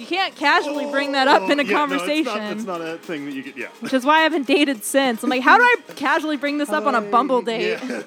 [0.01, 2.81] You can't casually bring that up in a Oh, yeah, conversation No, it's, not, it's
[2.81, 3.57] not a thing that you get.
[3.57, 3.67] Yeah.
[3.81, 5.23] which is why I haven't dated since.
[5.23, 7.79] I'm like, how do I casually bring this up on a Bumble date?
[7.83, 8.03] Yeah.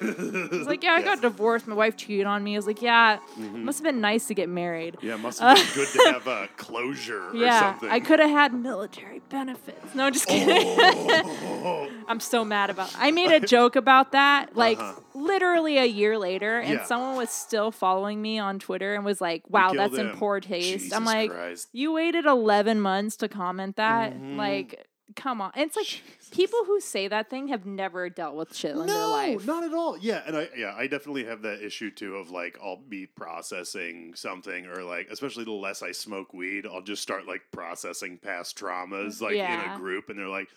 [0.54, 1.66] It's like, yeah, I got divorced.
[1.66, 2.54] My wife cheated on me.
[2.54, 3.62] I was like, yeah, Mhm.
[3.64, 4.96] must have been nice to get married.
[5.02, 7.90] Yeah, must have been good to have uh, closure or Yeah, something.
[7.90, 9.94] I could have had military benefits.
[9.94, 10.66] No, just kidding.
[10.78, 11.88] Oh.
[12.08, 12.90] I'm so mad about.
[12.98, 15.00] I made a joke about that, like Uh-huh.
[15.14, 16.84] literally a year later, and Yeah.
[16.84, 20.92] someone was still following me on Twitter and was like, "Wow, that's in poor taste."
[20.94, 21.68] I'm like, Christ.
[21.72, 24.36] you waited 11 months to comment that, Mhm.
[24.36, 24.86] like.
[25.16, 25.52] Come on.
[25.54, 28.86] And it's like people who say that thing have never dealt with shit in their
[28.86, 29.46] no, life.
[29.46, 29.98] not at all.
[29.98, 34.14] Yeah, and I yeah, I definitely have that issue too of like I'll be processing
[34.16, 38.58] something or like especially the less I smoke weed, I'll just start like processing past
[38.58, 40.48] traumas like in a group and they're like,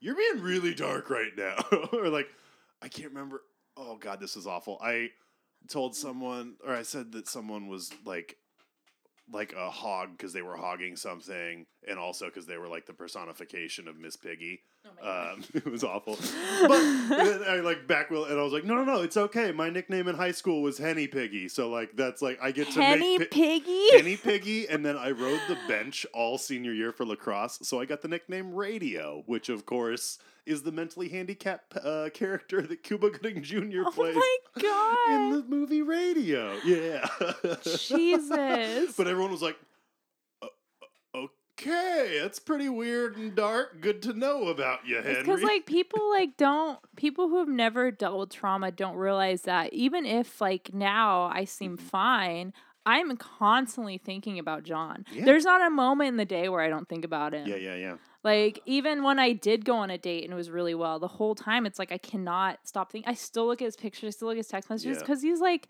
[0.00, 1.56] You're being really dark right now.
[1.92, 2.28] or like,
[2.82, 3.42] I can't remember
[3.76, 4.78] oh god, this is awful.
[4.82, 5.10] I
[5.68, 8.36] told someone or I said that someone was like
[9.32, 12.92] like a hog because they were hogging something, and also because they were like the
[12.92, 14.60] personification of Miss Piggy.
[15.02, 16.16] Um, it was awful.
[16.62, 16.72] But
[17.48, 19.52] I like back will, and I was like, no, no, no, it's okay.
[19.52, 22.82] My nickname in high school was Henny Piggy, so like that's like I get to
[22.82, 23.90] Henny make pi- Piggy?
[23.92, 27.84] Henny Piggy, and then I rode the bench all senior year for lacrosse, so I
[27.84, 33.10] got the nickname Radio, which of course is the mentally handicapped uh, character that Cuba
[33.10, 33.82] Gooding Jr.
[33.86, 35.10] Oh plays my god.
[35.10, 36.07] in the movie Radio.
[36.64, 37.06] Yeah.
[37.76, 38.94] Jesus.
[38.96, 39.56] but everyone was like,
[40.42, 40.46] "Uh,
[41.14, 41.18] uh,
[41.58, 43.80] okay, that's pretty weird and dark.
[43.80, 45.14] Good to know about you, Henry.
[45.22, 49.72] Because like people like don't people who have never dealt with trauma don't realize that
[49.72, 51.80] even if like now I seem Mhm.
[51.80, 52.52] fine,
[52.86, 55.04] I'm constantly thinking about John.
[55.12, 55.24] Yeah.
[55.24, 57.46] There's not a moment in the day where I don't think about him.
[57.46, 57.96] yeah, yeah, yeah.
[58.24, 61.06] Like even when I did go on a date and it was really well, the
[61.08, 63.08] whole time it's like I cannot stop thinking.
[63.08, 65.02] I still look at his pictures, I still look at his text messages Yeah.
[65.02, 65.68] because he's like,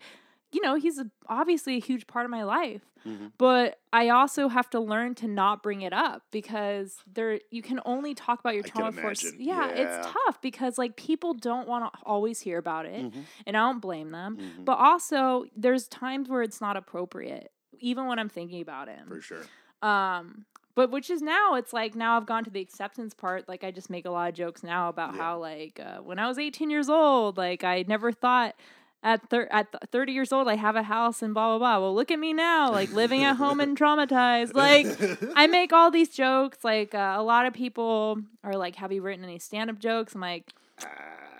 [0.51, 2.81] you know, he's obviously a huge part of my life.
[3.05, 3.31] Mhm.
[3.37, 7.79] But I also have to learn to not bring it up because there you can
[7.85, 9.35] only talk about your trauma for imagine.
[9.39, 13.55] yeah, it's tough because like people don't want to always hear about it, Mhm, and
[13.55, 14.37] I don't blame them.
[14.37, 14.65] mhm.
[14.65, 19.07] But also, there's times where it's not appropriate, even when I'm thinking about him.
[19.07, 19.45] For sure.
[19.81, 20.45] Um,
[20.75, 23.47] but which is now it's like now I've gone to the acceptance part.
[23.49, 25.21] Like I just make a lot of jokes now about Yeah.
[25.21, 28.55] how like uh, when I was 18 years old, like I never thought
[29.01, 31.79] at thir- at th- 30 years old I have a house and blah blah blah.
[31.85, 34.53] Well, look at me now, like living at home and traumatized.
[34.55, 34.87] Like
[35.35, 36.59] I make all these jokes.
[36.63, 40.15] Like uh, a lot of people are like, "Have you written any stand up jokes?"
[40.15, 40.51] I'm like,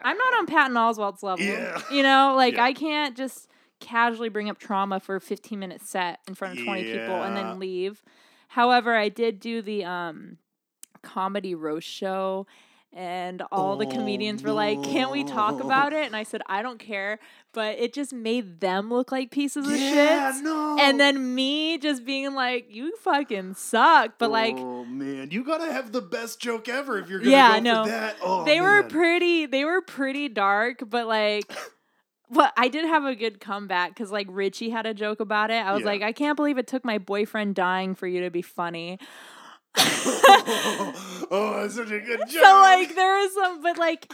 [0.03, 1.43] I'm not on Patton Oswalt's level.
[1.45, 1.81] Yeah.
[1.91, 2.63] You know, like Yeah.
[2.63, 3.47] I can't just
[3.81, 7.35] casually bring up trauma for a 15 minute set in front of 20 people and
[7.35, 8.03] then leave.
[8.49, 10.37] However, I did do the um
[11.01, 12.45] comedy roast show
[12.91, 15.65] and all the Oh, comedians were like, "Can't we talk oh.
[15.65, 17.19] about it?" And I said, "I don't care."
[17.53, 20.43] But it just made them look like pieces of yeah, shit.
[20.43, 20.77] no.
[20.79, 25.71] And then me just being like, "You fucking suck." But like oh man, you gotta
[25.71, 27.83] have the best joke ever if you're gonna Yeah, go know.
[27.83, 28.15] for that.
[28.23, 31.51] Oh, they were pretty they were pretty dark but like
[32.31, 35.65] but i did have a good comeback because like richie had a joke about it
[35.65, 35.87] i was Yeah.
[35.87, 38.99] like i can't believe it took my boyfriend dying for you to be funny
[41.31, 42.43] oh, that's such a good joke.
[42.43, 44.11] So like there is some, but like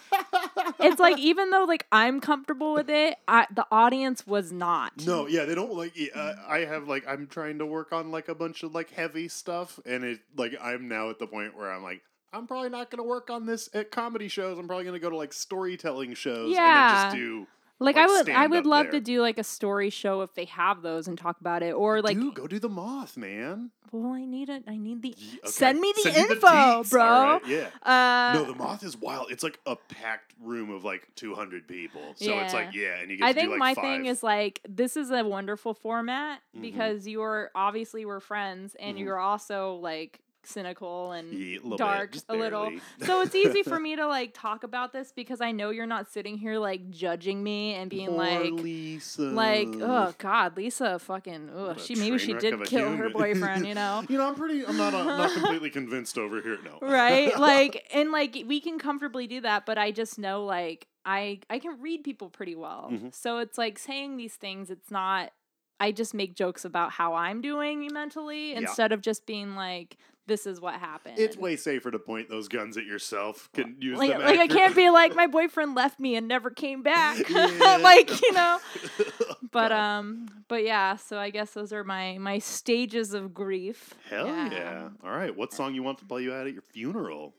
[0.80, 5.06] it's like even though like I'm comfortable with it, I, the audience was not.
[5.06, 5.94] No, yeah, they don't like.
[6.14, 9.28] Uh, I have like I'm trying to work on like a bunch of like heavy
[9.28, 12.02] stuff, and it like I'm now at the point where I'm like
[12.34, 14.58] I'm probably not going to work on this at comedy shows.
[14.60, 17.48] I'm probably going to go to like storytelling shows and then just do
[17.78, 18.94] Like, like, I would, I would love there.
[18.94, 22.02] to do like a story show if they have those and talk about it, or
[22.02, 23.72] like, Dude, go do the moth, man.
[23.92, 24.64] well, I need it.
[24.66, 25.10] I need the.
[25.14, 25.40] Okay.
[25.44, 27.04] Send me the Send me info, bro.
[27.04, 27.68] All right, Yeah.
[27.84, 29.30] Uh, no, the moth is wild.
[29.30, 32.02] It's like a packed room of like 200 people.
[32.16, 33.84] So it's like, yeah, and you get I think do like my five.
[33.84, 36.62] thing is like this is a wonderful format Mhm.
[36.62, 39.02] because you're obviously we're friends and Mhm.
[39.02, 42.72] you're also like cynical and Yeah, a bit, dark just a little.
[43.04, 46.12] so it's easy for me to like talk about this because I know you're not
[46.12, 49.22] sitting here like judging me and being Poor like Lisa.
[49.24, 54.04] like oh god Lisa fucking ugh, she maybe she did kill her boyfriend you know
[54.10, 54.66] You know, I'm pretty.
[54.66, 54.94] I'm not.
[54.94, 56.58] I'm not completely convinced over here.
[56.64, 56.78] No.
[56.82, 61.40] right like and like we can comfortably do that but i just know like i
[61.50, 63.14] i can read people pretty well Mhm.
[63.14, 65.32] so it's like saying these things it's not
[65.80, 68.60] i just make jokes about how i'm doing mentally Yeah.
[68.60, 69.98] instead of just being like
[70.28, 73.50] this is what happened It's way safer to point those guns at yourself.
[73.54, 74.22] Can use like, them.
[74.22, 78.32] like i can't be like my boyfriend left me and never came back like you
[78.34, 78.60] know
[79.52, 79.72] but God.
[79.72, 84.90] um but yeah so i guess those are my my stages of grief Hell yeah.
[85.04, 85.36] All right.
[85.36, 87.34] What song you want to play you out at your funeral?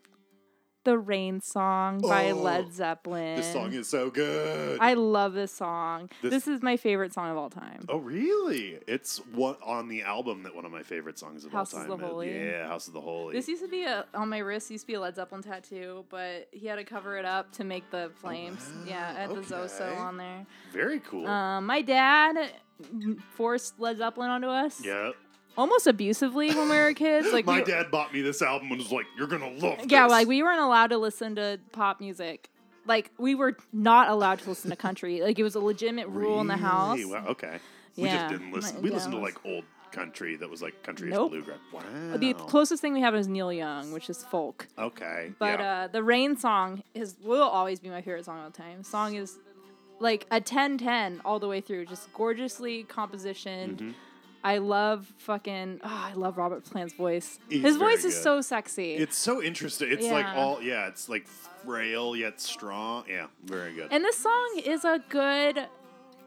[0.87, 4.79] The rain song by Oh, led zeppelin This song is so good.
[4.81, 6.09] I love this song.
[6.23, 7.85] This- This, is my favorite song of all time.
[7.91, 8.79] oh, really?
[8.87, 11.89] It's what on the album that one of my favorite songs of House all time
[11.91, 12.35] the Holy.
[12.35, 13.35] Yeah, House of the Holy.
[13.35, 14.71] This used to be a on my wrist.
[14.71, 17.65] Used to be a Led Zeppelin tattoo, but he had to cover it up to
[17.65, 18.67] make the flames.
[18.87, 20.47] yeah, wow, at the Zoso on there.
[20.73, 21.27] Very cool.
[21.27, 22.53] Um, my dad
[23.35, 24.85] forced Led Zeppelin onto us.
[24.85, 25.11] yeah.
[25.57, 27.33] Almost abusively when we were kids.
[27.33, 30.05] Like my we, dad bought me this album and was like, "You're gonna love yeah,
[30.05, 32.49] this." like we weren't allowed to listen to pop music.
[32.87, 35.21] Like we were not allowed to listen to country.
[35.21, 36.99] Like it was a legitimate rule in the house.
[36.99, 37.11] Really?
[37.13, 37.59] Wow, okay.
[37.97, 38.77] We just didn't listen.
[38.77, 41.31] my We dad listened to like old country that was like country Nope.
[41.31, 41.59] bluegrass.
[41.73, 41.81] Wow.
[42.17, 44.67] The closest thing we have is Neil Young, which is folk.
[44.79, 45.33] okay.
[45.39, 45.71] But yeah.
[45.85, 48.85] uh, the Rain song is will always be my favorite song of all time.
[48.85, 49.39] Song is
[49.99, 53.79] like a 10-10 all the way through, just gorgeously compositioned.
[53.79, 53.95] Mhm.
[54.47, 55.81] I love fucking.
[55.83, 57.39] Oh, I love Robert Plant's voice.
[57.51, 58.23] He's His voice is good.
[58.23, 58.95] so sexy.
[58.95, 59.91] It's so interesting.
[59.91, 60.87] It's like all yeah.
[60.87, 63.05] It's like frail yet strong.
[63.09, 63.89] Yeah, very good.
[63.91, 65.67] and this song is a good.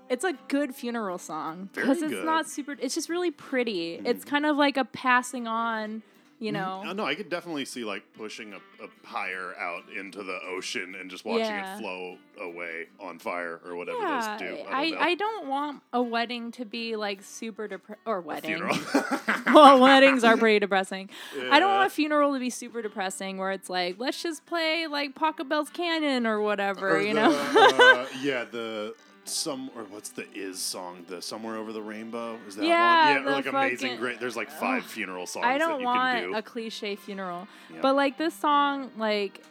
[0.09, 2.25] It's a good funeral song because it's good.
[2.25, 2.75] not super.
[2.81, 4.01] It's just really pretty.
[4.03, 4.29] It's Mhm.
[4.29, 6.01] kind of like a passing on.
[6.41, 6.83] You know.
[6.87, 10.95] Uh, no, I could definitely see like pushing a, a pyre out into the ocean
[10.95, 11.75] and just watching Yeah.
[11.75, 14.63] it flow away on fire or whatever Yeah, those do.
[14.69, 15.01] I, I, don't know.
[15.01, 18.61] I don't want a wedding to be like super depressed or wedding.
[19.53, 21.09] well, weddings are pretty depressing.
[21.51, 24.87] I don't want a funeral to be super depressing where it's like, let's just play
[24.87, 27.31] like Pachelbel's Canon or whatever, Or you the, know?
[27.31, 28.95] uh, yeah, the
[29.29, 31.05] some or what's the is song?
[31.07, 33.23] The somewhere over the rainbow is that Yeah, one?
[33.23, 34.19] Yeah, or like amazing great.
[34.19, 36.35] There's like five funeral songs I don't want do.
[36.35, 37.47] a cliche funeral.
[37.73, 37.79] Yeah.
[37.81, 39.41] But like this song, like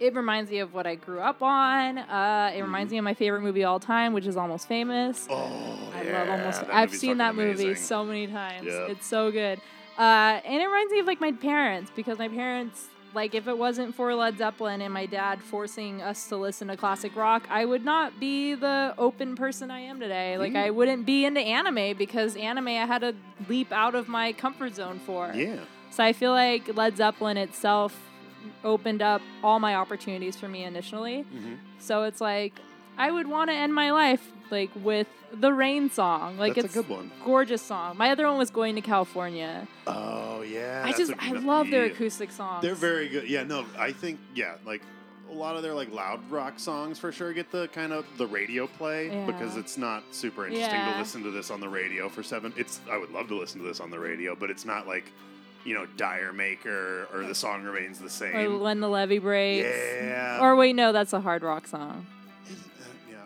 [0.00, 1.98] it reminds me of what I grew up on.
[1.98, 2.92] Uh, it reminds Mhm.
[2.92, 5.26] me of my favorite movie of all time, which is Almost Famous.
[5.28, 6.64] oh, I yeah, love Almost.
[6.72, 7.84] I've seen that fucking movie amazing.
[7.84, 8.66] so many times.
[8.68, 9.60] It's so good.
[9.98, 12.86] Uh, and it reminds me of like my parents because my parents,
[13.18, 16.76] like, if it wasn't for Led Zeppelin and my dad forcing us to listen to
[16.76, 20.38] classic rock, I would not be the open person I am today.
[20.38, 20.64] Like, Mm.
[20.66, 23.14] I wouldn't be into anime because anime I had to
[23.48, 25.32] leap out of my comfort zone for.
[25.34, 25.56] Yeah.
[25.90, 27.92] So I feel like Led Zeppelin itself
[28.62, 31.22] opened up all my opportunities for me initially.
[31.22, 32.54] hmm So it's like
[32.96, 36.38] I would want to end my life like with the Rain song.
[36.38, 37.10] Like That's it's a good one.
[37.24, 37.96] gorgeous song.
[37.96, 39.66] My other one was Going to California.
[39.86, 40.82] Oh yeah.
[40.84, 42.62] I just a- I love their acoustic songs.
[42.62, 43.28] They're very good.
[43.28, 44.82] Yeah, no, I think yeah, like
[45.30, 48.26] a lot of their like loud rock songs for sure get the kind of the
[48.26, 50.94] radio play because it's not super interesting Yeah.
[50.94, 52.52] to listen to this on the radio for seven.
[52.56, 55.12] It's I would love to listen to this on the radio, but it's not like
[55.64, 58.60] you know D'yer Mak'er or the song remains the or same.
[58.60, 59.68] when the levee breaks.
[59.68, 60.38] Yeah.
[60.40, 62.06] Or wait, no, that's a hard rock song.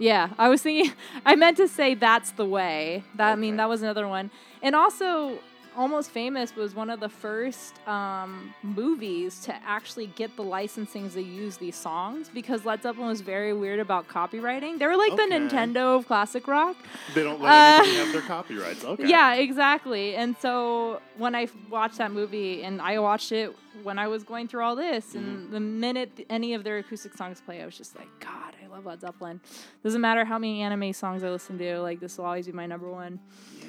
[0.03, 0.29] Yeah.
[0.39, 0.93] I was thinking.
[1.27, 3.05] I meant to say that's the way.
[3.17, 4.31] That I mean that was another one,
[4.63, 5.39] and also
[5.75, 11.23] Almost Famous was one of the first um, movies to actually get the licensing to
[11.23, 14.79] use these songs because Led Zeppelin was very weird about copywriting.
[14.79, 16.77] They were like the Nintendo of classic rock.
[17.15, 18.85] They don't let Uh, anybody have their copyrights.
[18.85, 19.07] Okay.
[19.09, 20.15] Yeah, exactly.
[20.15, 23.49] And so when I watched that movie, and I watched it
[23.83, 25.53] when I was going through all this, and Mm-hmm.
[25.55, 29.01] the minute any of their acoustic songs play, I was just like, God, love Led
[29.01, 29.41] Zeppelin.
[29.85, 32.67] Doesn't matter how many anime songs I listen to, like this will always be my
[32.67, 33.21] number one.
[33.61, 33.67] Yeah.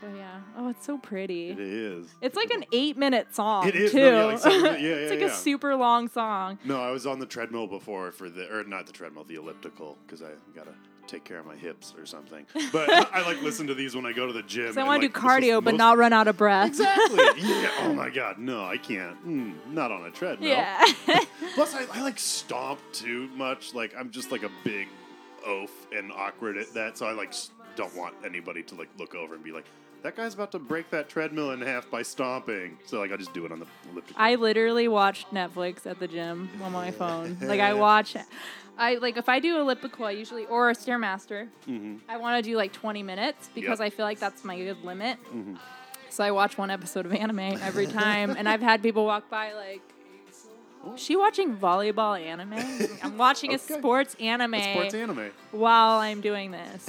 [0.00, 0.40] But yeah.
[0.56, 1.50] Oh, it's so pretty.
[1.50, 2.06] It is.
[2.22, 3.68] It's like an eight minute song.
[3.68, 3.98] It is, Too.
[3.98, 5.26] no, yeah, like seven minutes- yeah, it's like yeah.
[5.26, 6.58] a super long song.
[6.64, 9.98] No, I was on the treadmill before for the, or not the treadmill, the elliptical,
[10.06, 10.72] because I gotta
[11.10, 12.46] take care of my hips or something.
[12.72, 14.72] But I, I, like listen to these when I go to the gym.
[14.72, 16.68] So I want to like, do cardio, but most- not run out of breath.
[16.68, 17.18] Exactly.
[17.38, 17.70] yeah.
[17.80, 19.26] Oh my god, no, I can't.
[19.26, 20.48] Mm, not on a treadmill.
[20.48, 20.84] yeah.
[21.54, 23.74] Plus, I, I like stomp too much.
[23.74, 24.86] Like I'm just like a big
[25.44, 27.34] oaf and awkward at that, so I like
[27.76, 29.64] don't want anybody to like look over and be like,
[30.02, 33.32] "That guy's about to break that treadmill in half by stomping." So like I just
[33.34, 34.22] do it on the elliptical.
[34.22, 37.36] I literally watched Netflix at the gym on my phone.
[37.40, 38.14] Like I watch,
[38.78, 41.48] I like if I do elliptical, I usually or a stairmaster.
[41.66, 43.86] hmm I want to do like 20 minutes because Yep.
[43.86, 45.18] I feel like that's my good limit.
[45.34, 45.58] Mhm.
[46.08, 49.52] So I watch one episode of anime every time, and I've had people walk by
[49.52, 49.82] like.
[50.94, 52.54] "Is She watching volleyball anime?
[53.02, 53.74] I'm watching Okay.
[53.74, 55.30] a sports anime It's sports anime.
[55.52, 56.88] while I'm doing this.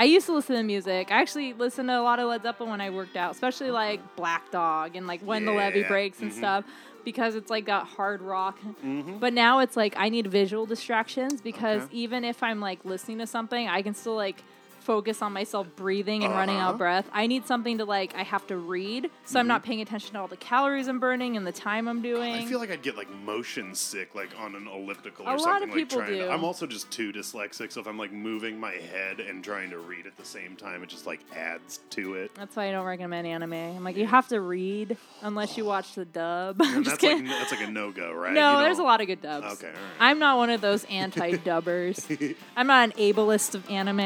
[0.00, 1.10] I used to listen to music.
[1.10, 4.00] I actually listened to a lot of Led Zeppelin when I worked out, especially like
[4.16, 6.36] Black Dog and like When the Levee Breaks and mhm.
[6.36, 6.64] stuff,
[7.04, 8.58] because it's like got hard rock.
[8.84, 9.18] Mm-hmm.
[9.18, 11.96] But now it's like I need visual distractions because Okay.
[11.96, 14.42] even if I'm like listening to something, I can still like
[14.88, 16.70] focus on myself breathing and running Uh-huh.
[16.70, 17.06] out breath.
[17.12, 20.20] I need something to like I have to read, so I'm not paying attention to
[20.20, 22.32] all the calories I'm burning and the time I'm doing.
[22.34, 25.40] I feel like I'd get like motion sick, like on an elliptical A or lot
[25.60, 25.68] something.
[25.68, 26.18] of like people do.
[26.20, 29.68] To, I'm also just too dyslexic, so if I'm like moving my head and trying
[29.70, 32.34] to read at the same time, it just like adds to it.
[32.34, 33.52] That's why I don't recommend anime.
[33.52, 36.56] I'm like, you have to read unless you watch the dub.
[36.62, 37.26] I'm just that's like kidding.
[37.26, 38.32] that's like a no go, right?
[38.32, 39.52] no, there's a lot of good dubs.
[39.58, 39.80] Okay, all right.
[40.00, 42.34] I'm not one of those anti-dubbers.
[42.56, 43.98] I'm not an ableist of anime.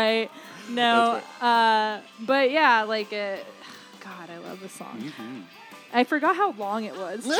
[0.00, 0.30] Right.
[0.68, 1.20] No.
[1.40, 3.36] Uh, but yeah, like, uh,
[4.00, 4.98] God, I love this song.
[5.00, 5.42] Mhm.
[5.92, 7.24] I forgot how long it was.
[7.24, 7.30] too.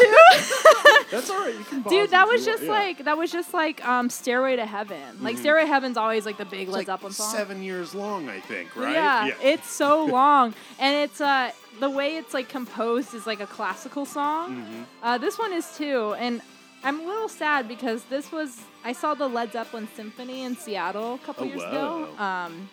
[1.12, 1.54] That's all right.
[1.56, 2.72] You can Dude, that was just want, yeah.
[2.86, 5.22] like that was just like um Stairway to Heaven.
[5.22, 5.40] Like Mhm.
[5.40, 7.32] Stairway to Heaven's always like the big It's Led like Zeppelin song.
[7.32, 8.92] seven years long, I think, right?
[8.92, 13.46] Yeah, it's so long, and it's uh the way it's like composed is like a
[13.46, 14.56] classical song.
[14.56, 14.84] Mhm.
[15.00, 16.42] Uh, this one is too, and
[16.82, 21.14] I'm a little sad because this was I saw the Led Zeppelin Symphony in Seattle
[21.14, 22.08] a couple Oh, years ago.
[22.18, 22.46] wow.
[22.46, 22.70] Um,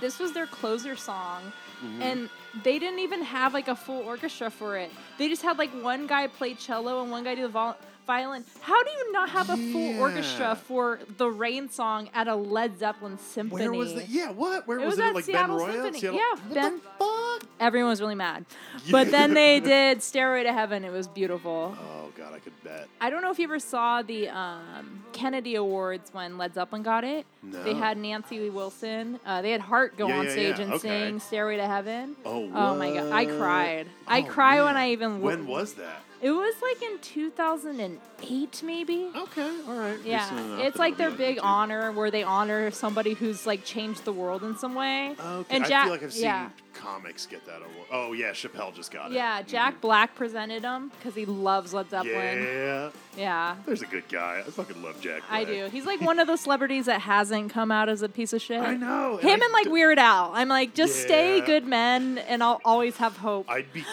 [0.00, 1.52] this was their closer song,
[1.84, 2.00] Mhm.
[2.02, 2.30] and
[2.62, 4.90] they didn't even have like a full orchestra for it.
[5.18, 7.76] They just had like one guy play cello and one guy do the vol-
[8.06, 8.44] violin.
[8.60, 12.78] How do you not have a full orchestra for the Rain song at a Led
[12.78, 13.62] Zeppelin symphony?
[13.68, 14.04] Where was the?
[14.06, 14.66] Yeah, what?
[14.68, 15.04] Where It was, was it?
[15.06, 15.72] at Like Seattle Benaroya?
[15.72, 16.00] Symphony.
[16.00, 16.18] Seattle?
[16.18, 17.50] Yeah, what Ben- The fuck?
[17.58, 18.46] Everyone was really mad.
[18.90, 20.84] But then they did Stairway to Heaven.
[20.84, 21.76] It was beautiful.
[21.78, 22.86] Oh god, I could bet.
[23.00, 27.02] I don't know if you ever saw the um, Kennedy Awards when Led Zeppelin got
[27.04, 27.26] it.
[27.42, 29.18] They had Nancy Wilson.
[29.24, 30.64] Uh, they had Heart go Yeah, on yeah, stage yeah.
[30.64, 31.06] and Okay.
[31.08, 32.16] sing Stairway to Heaven.
[32.24, 33.36] Oh, Oh my god, I what?
[33.38, 33.86] cried.
[34.06, 34.76] I Oh, cry when.
[34.76, 35.20] I even.
[35.20, 36.02] When was that?
[36.22, 39.10] It was like in 2008, maybe.
[39.16, 39.98] Okay, all right.
[40.04, 41.44] Yeah, it's like their big YouTube.
[41.44, 45.16] honor where they honor somebody who's like changed the world in some way.
[45.18, 45.56] Okay.
[45.56, 47.86] And I Jack, feel like I've seen yeah, comics get that award.
[47.90, 49.14] Oh yeah, Chappelle just got it.
[49.14, 49.40] yeah.
[49.40, 49.80] Jack mm-hmm.
[49.80, 51.88] Black presented him because he loves Led.
[51.88, 52.42] Zeppelin.
[52.42, 54.42] Yeah, Yeah, there's a good guy.
[54.46, 55.22] I fucking love Jack.
[55.28, 55.66] I do.
[55.70, 58.60] He's like one of those celebrities that hasn't come out as a piece of shit.
[58.60, 59.16] I know.
[59.16, 60.30] Him I and like d- Weird Al.
[60.32, 63.50] I'm like, just stay good men, and I'll always have hope.
[63.50, 63.84] I'd be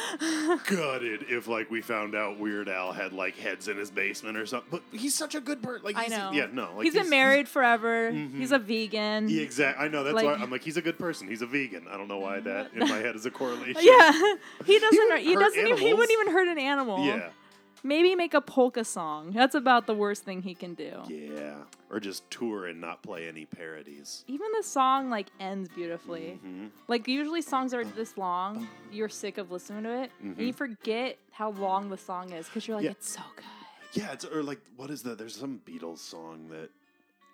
[0.67, 4.45] gutted if like we found out Weird Al had like heads in his basement or
[4.45, 4.69] something.
[4.69, 5.83] But he's such a good person.
[5.85, 6.31] Like I know.
[6.31, 6.69] Yeah, no.
[6.75, 8.11] Like he's been married forever.
[8.11, 8.37] Mhm.
[8.37, 9.29] He's a vegan.
[9.29, 9.85] Yeah, exactly.
[9.85, 10.03] I know.
[10.03, 11.27] That's Like- why I'm like he's a good person.
[11.27, 11.87] He's a vegan.
[11.89, 13.81] I don't know why that in my head is a correlation.
[13.81, 14.11] Yeah,
[14.65, 15.17] he doesn't.
[15.19, 15.59] He, hurt doesn't.
[15.67, 17.05] Even, he wouldn't even hurt an animal.
[17.05, 17.29] Yeah.
[17.87, 19.31] Maybe make a polka song.
[19.31, 20.91] That's about the worst thing he can do.
[21.07, 21.55] Yeah.
[21.89, 24.25] Or just tour and not play any parodies.
[24.27, 26.37] Even the song like ends beautifully.
[26.45, 26.71] Mhm.
[26.89, 31.17] Like usually songs are this long, you're sick of listening to it, and you forget
[31.31, 32.91] how long the song is because you're like, Yeah.
[32.91, 33.45] it's so good.
[33.93, 35.17] Yeah, it's or like what is that?
[35.17, 36.69] There's some Beatles song that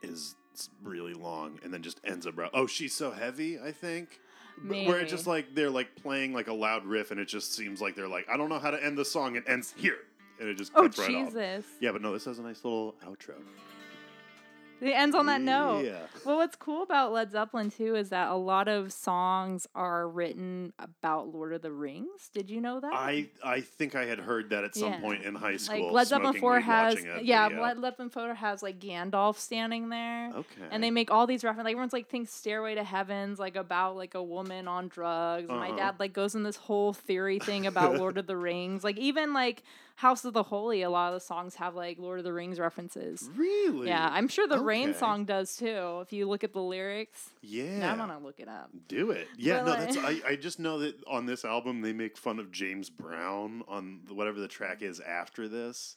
[0.03, 0.35] is
[0.83, 2.59] really long and then just ends abruptly.
[2.61, 3.59] Oh, she's so heavy.
[3.59, 4.19] I think.
[4.69, 7.55] B- Where it's just like they're like playing like a loud riff and it just
[7.55, 9.35] seems like they're like I don't know how to end the song.
[9.35, 9.97] It ends here
[10.39, 11.27] and it just Oh cuts right off.
[11.33, 11.65] Jesus!
[11.79, 13.35] Yeah, but no, this has a nice little outro.
[14.81, 15.85] It ends on that note.
[15.85, 15.99] Yeah.
[16.25, 20.73] Well, what's cool about Led Zeppelin too is that a lot of songs are written
[20.77, 22.29] about Lord of the Rings.
[22.33, 22.91] Did you know that?
[22.93, 24.99] I I think I had heard that at some Yeah.
[24.99, 25.85] point in high school.
[25.85, 27.63] like Led Zeppelin Four has a yeah, video.
[27.63, 30.31] Led Zeppelin Four has like Gandalf standing there.
[30.35, 30.67] Okay.
[30.69, 31.63] And they make all these references.
[31.63, 35.47] Like everyone's like thinks Stairway to Heaven's like about like a woman on drugs.
[35.47, 35.77] And My Uh-huh.
[35.77, 38.83] dad like goes in this whole theory thing about Lord of the Rings.
[38.83, 39.63] Like even like
[39.95, 42.59] House of the Holy, a lot of the songs have like Lord of the Rings
[42.59, 43.29] references.
[43.35, 43.87] really.
[43.87, 45.99] Yeah, I'm sure the Rain song does too.
[46.01, 47.79] If you look at the lyrics, Yeah.
[47.79, 48.71] now I'm gonna look it up.
[48.87, 49.27] Do it.
[49.37, 52.17] Yeah, But, no, like- that's I, I just know that on this album they make
[52.17, 55.95] fun of James Brown on whatever the track is after this.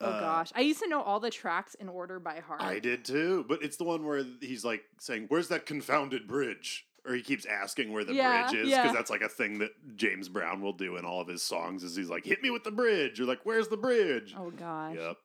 [0.00, 2.60] Oh Uh, gosh, I used to know all the tracks in order by heart.
[2.60, 6.85] I did too, but it's the one where he's like saying, "Where's that confounded bridge?"
[7.06, 8.92] Or he keeps asking where the Yeah, bridge is because yeah.
[8.92, 11.82] that's like a thing that James Brown will do in all of his songs.
[11.84, 14.96] Is he's like, "Hit me with the bridge," or like, "Where's the bridge?" Oh gosh.
[14.96, 15.16] Yep.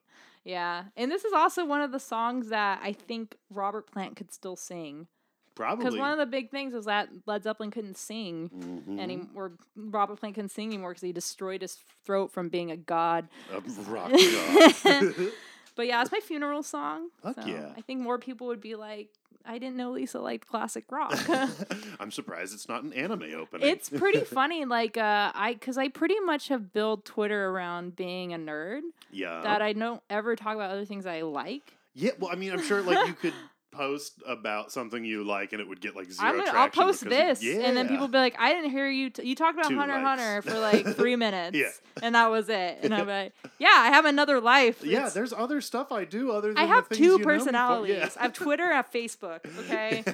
[0.44, 0.84] Yeah.
[0.96, 4.56] And this is also one of the songs that I think Robert Plant could still
[4.56, 5.06] sing.
[5.54, 5.84] Probably.
[5.84, 8.48] Because one of the big things is that Led Zeppelin couldn't sing
[8.88, 9.28] Mhm.
[9.34, 11.76] or Robert Plant couldn't sing anymore because he destroyed his
[12.06, 13.28] throat from being a god.
[13.52, 13.60] A
[13.90, 15.14] rock god.
[15.74, 17.08] But yeah, it's my funeral song.
[17.22, 17.72] Fuck so yeah.
[17.76, 19.08] I think more people would be like,
[19.46, 21.18] I didn't know Lisa liked classic rock.
[22.00, 23.68] I'm surprised it's not an anime opening.
[23.68, 28.32] it's pretty funny, like uh, I because I pretty much have built Twitter around being
[28.32, 29.40] a nerd yeah.
[29.42, 31.74] that I don't ever talk about other things I like.
[31.94, 32.12] yeah.
[32.18, 33.34] Well, I mean, I'm sure like you could
[33.72, 37.02] post about something you like and it would get like 0 I'm gonna, I'll post
[37.08, 39.10] this, of- and then people be like, "I didn't hear you.
[39.10, 40.20] T- you talked about Two Hunter likes.
[40.20, 41.70] Hunter for like three minutes, Yeah.
[42.02, 44.84] and that was it." And I'm like, "Yeah, I have another life.
[44.84, 47.28] Yeah, there's other stuff I do other than I have two you know me for.
[47.30, 47.96] personalities.
[47.96, 48.08] Yeah.
[48.18, 49.40] I have Twitter, I have Facebook.
[49.70, 50.04] Okay."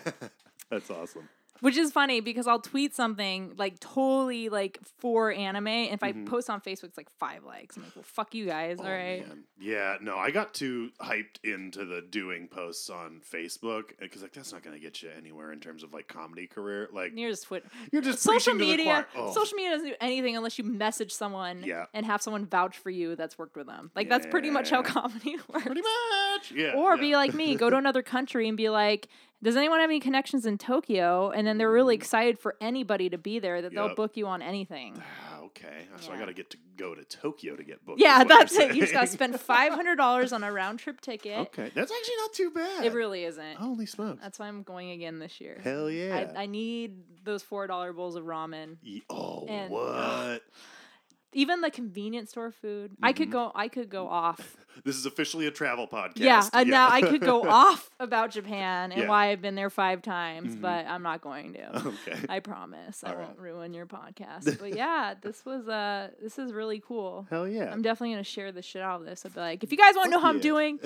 [0.71, 1.29] That's awesome.
[1.61, 5.67] Which is funny because I'll tweet something like totally like for anime.
[5.67, 7.77] And if I post on Facebook, it's like five likes.
[7.77, 8.79] I'm like, well, fuck you guys.
[8.79, 8.87] Mm-hmm.
[8.87, 9.29] Oh, all right.
[9.29, 9.45] man.
[9.61, 14.53] Yeah, no, I got too hyped into the doing posts on Facebook because like that's
[14.53, 16.89] not going to get you anywhere in terms of like comedy career.
[16.93, 17.67] Like You're just Twitter.
[17.93, 19.07] you're just Social preaching to the media.
[19.17, 21.87] Oh, social media doesn't do anything unless you message someone Yeah.
[21.93, 23.91] and have someone vouch for you that's worked with them.
[23.97, 25.65] Like that's pretty much how comedy works.
[25.65, 26.53] pretty much.
[26.55, 26.73] Yeah.
[26.77, 27.01] Or yeah.
[27.01, 29.09] be like me, go to another country and be like,
[29.43, 31.31] does anyone have any connections in Tokyo?
[31.31, 33.89] And then they're really excited for anybody to be there that they'll.
[33.89, 33.97] Yep.
[33.97, 35.01] book you on anything.
[35.33, 36.21] Ah, okay, so I Yeah.
[36.21, 38.01] got to get to go to Tokyo to get booked.
[38.01, 38.75] Yeah, is what that's it.
[38.75, 39.17] You just gotta saying.
[39.17, 41.39] spend five hundred dollars on a round trip ticket.
[41.39, 42.85] Okay, that's actually not too bad.
[42.85, 43.57] It really isn't.
[43.57, 44.21] Holy smokes!
[44.23, 45.61] That's why I'm going again this year.
[45.63, 46.33] Hell yeah!
[46.37, 48.77] I, I need those four dollar bowls of ramen.
[48.83, 50.43] Ye- oh, and- what?
[51.35, 52.93] Even the convenience store food.
[53.03, 53.17] I Mm-hmm.
[53.19, 53.53] could go.
[53.55, 54.57] I could go off.
[54.85, 56.21] This is officially a travel podcast.
[56.21, 58.99] Yeah, and now I could go off about Japan and Yeah.
[59.01, 59.09] Mm-hmm.
[59.11, 61.77] why I've been there five times, but I'm not going to.
[62.07, 62.17] okay.
[62.29, 63.27] I promise I All right.
[63.27, 64.57] won't ruin your podcast.
[64.61, 67.27] But yeah, this was uh this is really cool.
[67.29, 67.73] Hell yeah.
[67.73, 69.27] I'm definitely gonna share the shit out of this.
[69.27, 70.79] I'll be like, if you guys want to know how I'm doing,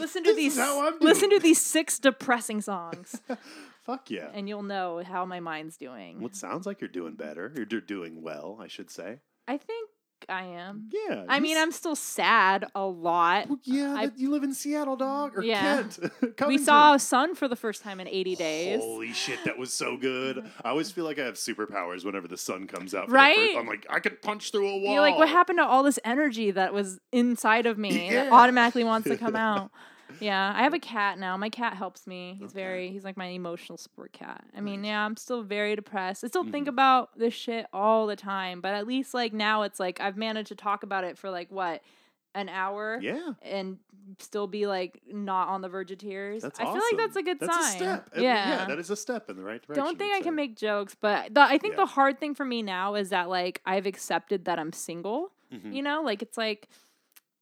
[0.00, 0.56] listen to these
[1.00, 3.20] listen to these six depressing songs,
[3.84, 4.28] Fuck yeah.
[4.34, 6.18] and you'll know how my mind's doing.
[6.18, 7.52] Well, it sounds like you're doing better.
[7.54, 9.20] You're do- doing well, I should say.
[9.50, 9.88] I think
[10.28, 10.88] I am.
[10.92, 11.24] Yeah.
[11.28, 13.48] I mean, I'm still sad a lot.
[13.48, 15.82] Well, yeah, I- you live in Seattle, dog, or Yeah.
[15.82, 15.98] Kent.
[16.46, 18.80] We saw a sun for the first time in 80 days.
[18.80, 20.48] Holy shit, that was so good.
[20.64, 23.08] I always feel like I have superpowers whenever the sun comes out.
[23.08, 23.36] For Right?
[23.36, 24.92] First, I'm like, I could punch through a wall.
[24.92, 28.84] You're like, what happened to all this energy that was inside of me that automatically
[28.84, 29.72] wants to come out?
[30.20, 31.36] Yeah, I have a cat now.
[31.36, 32.36] My cat helps me.
[32.38, 32.60] He's Okay.
[32.62, 34.44] very, he's like my emotional support cat.
[34.56, 36.24] I mean, yeah, I'm still very depressed.
[36.24, 36.68] I still think Mm-hmm.
[36.74, 40.48] about this shit all the time, but at least like now it's like I've managed
[40.48, 41.82] to talk about it for like what,
[42.34, 42.98] an hour?
[43.02, 43.32] Yeah.
[43.42, 43.78] And
[44.18, 46.42] still be like not on the verge of tears.
[46.42, 47.74] That's I feel like that's a good that's sign.
[47.74, 48.10] A step.
[48.16, 48.64] Uh, Yeah.
[48.66, 49.84] that is a step in the right direction.
[49.84, 51.80] Don't think I'd can make jokes, but the, I think Yeah.
[51.82, 55.32] the hard thing for me now is that like I've accepted that I'm single.
[55.52, 55.74] Mhm.
[55.74, 56.68] You know, like it's like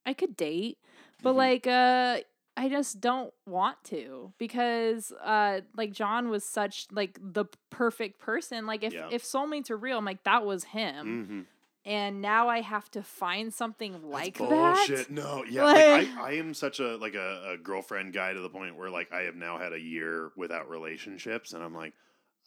[0.06, 0.78] I could date,
[1.22, 1.36] but Mhm.
[1.36, 2.18] like uh
[2.58, 8.66] I just don't want to because uh like John was such like the perfect person.
[8.66, 9.08] Like if Yeah.
[9.12, 11.26] if soulmates are real, I'm like that was him.
[11.28, 11.46] Mhm.
[11.84, 14.88] And now I have to find something like That's that.
[14.88, 15.10] bullshit.
[15.10, 15.76] No, yeah, like,
[16.08, 18.90] Like- I, I am such a like a, a girlfriend guy to the point where
[18.90, 21.94] like I have now had a year without relationships, and I'm like,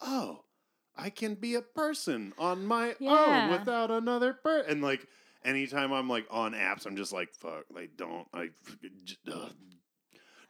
[0.02, 0.44] oh,
[0.96, 3.46] I can be a person on my Yeah.
[3.50, 4.70] own without another person.
[4.72, 5.08] And like
[5.44, 8.50] anytime I'm like on apps, I'm just like, fuck, like don't I.
[9.32, 9.50] Uh,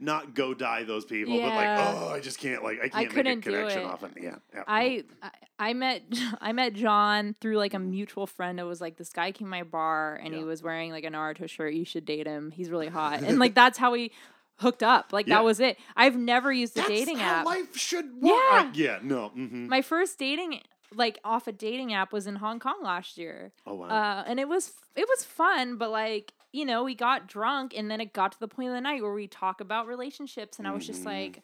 [0.02, 3.38] not go die those people, but like, oh, I just can't like I can't make
[3.38, 4.24] a connection it.
[4.24, 4.64] Yeah, yeah.
[4.68, 5.30] I, I
[5.60, 6.02] I met
[6.42, 8.60] I met John through like a mutual friend.
[8.60, 11.10] It was like this guy came to my bar and he was wearing like a
[11.10, 11.74] Naruto shirt.
[11.76, 12.52] You should date him.
[12.52, 13.22] He's really hot.
[13.32, 14.12] And like that's how we
[14.56, 15.14] hooked up.
[15.14, 15.36] Like Yeah.
[15.36, 15.78] that was it.
[15.96, 17.46] I've never used a dating app.
[17.46, 18.34] life should work.
[18.34, 18.94] I- Yeah.
[18.94, 19.30] yeah, no.
[19.30, 20.62] hmm My first dating
[20.94, 23.54] like off a dating app was in Hong Kong last year.
[23.66, 23.86] Oh wow.
[23.88, 27.90] Uh, and it was it was fun, but like you know, we got drunk, and
[27.90, 30.68] then it got to the point of the night where we talk about relationships, and
[30.68, 31.06] I was just Mhm.
[31.06, 31.42] like,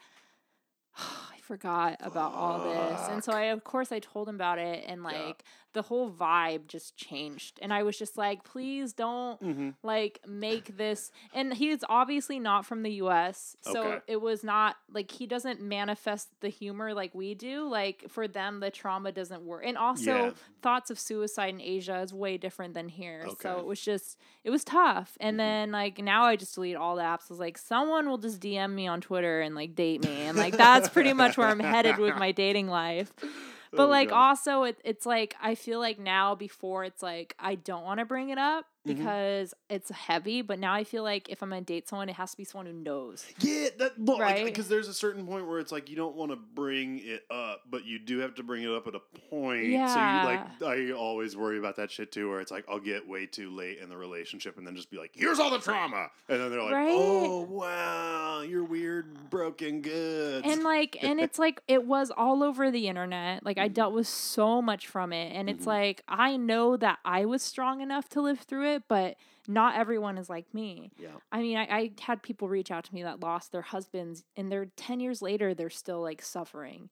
[0.97, 4.83] I forgot about all this, and so I of course I told him about it,
[4.87, 5.43] and like
[5.77, 10.75] the whole vibe just changed, and I was just like, please don't hmm like make
[10.75, 13.99] this and he's obviously not from the US so Okay.
[14.07, 18.59] it was not like he doesn't manifest the humor like we do like for them
[18.59, 20.31] the trauma doesn't work and also Yeah.
[20.63, 24.49] thoughts of suicide in Asia is way different than here so it was just it
[24.49, 25.37] was tough and Mhm.
[25.37, 28.41] then like now I just delete all the apps I was like someone will just
[28.41, 31.59] DM me on Twitter and like date me and like that's pretty much where I'm
[31.59, 33.13] headed with my dating life
[33.77, 34.17] but Oh, like God.
[34.29, 38.05] also it, it's like i feel like now before it's like i don't want to
[38.05, 40.41] bring it up because it's heavy.
[40.41, 42.65] But now I feel like if I'm gonna date someone, it has to be someone
[42.67, 43.25] who knows.
[43.39, 44.43] Yeah, that well, Right?
[44.45, 47.61] because there's a certain point where it's like you don't want to bring it up,
[47.69, 49.65] but you do have to bring it up at a point.
[49.65, 49.93] Yeah.
[49.93, 53.07] So you like I always worry about that shit too, where it's like I'll get
[53.07, 56.07] way too late in the relationship and then just be like, "Here's all the trauma,"
[56.29, 56.89] and then they're like, Right?
[56.91, 62.71] "Oh wow, you're weird, broken goods." and like and it's like it was all over
[62.71, 63.63] the internet like Mm-hmm.
[63.63, 65.67] i dealt with so much from it and it's Mhm.
[65.67, 69.15] like i know that i was strong enough to live through it but
[69.47, 70.91] not everyone is like me.
[70.97, 74.23] Yeah, i mean I, I had people reach out to me that lost their husbands
[74.35, 76.89] and they're 10 years later they're still like suffering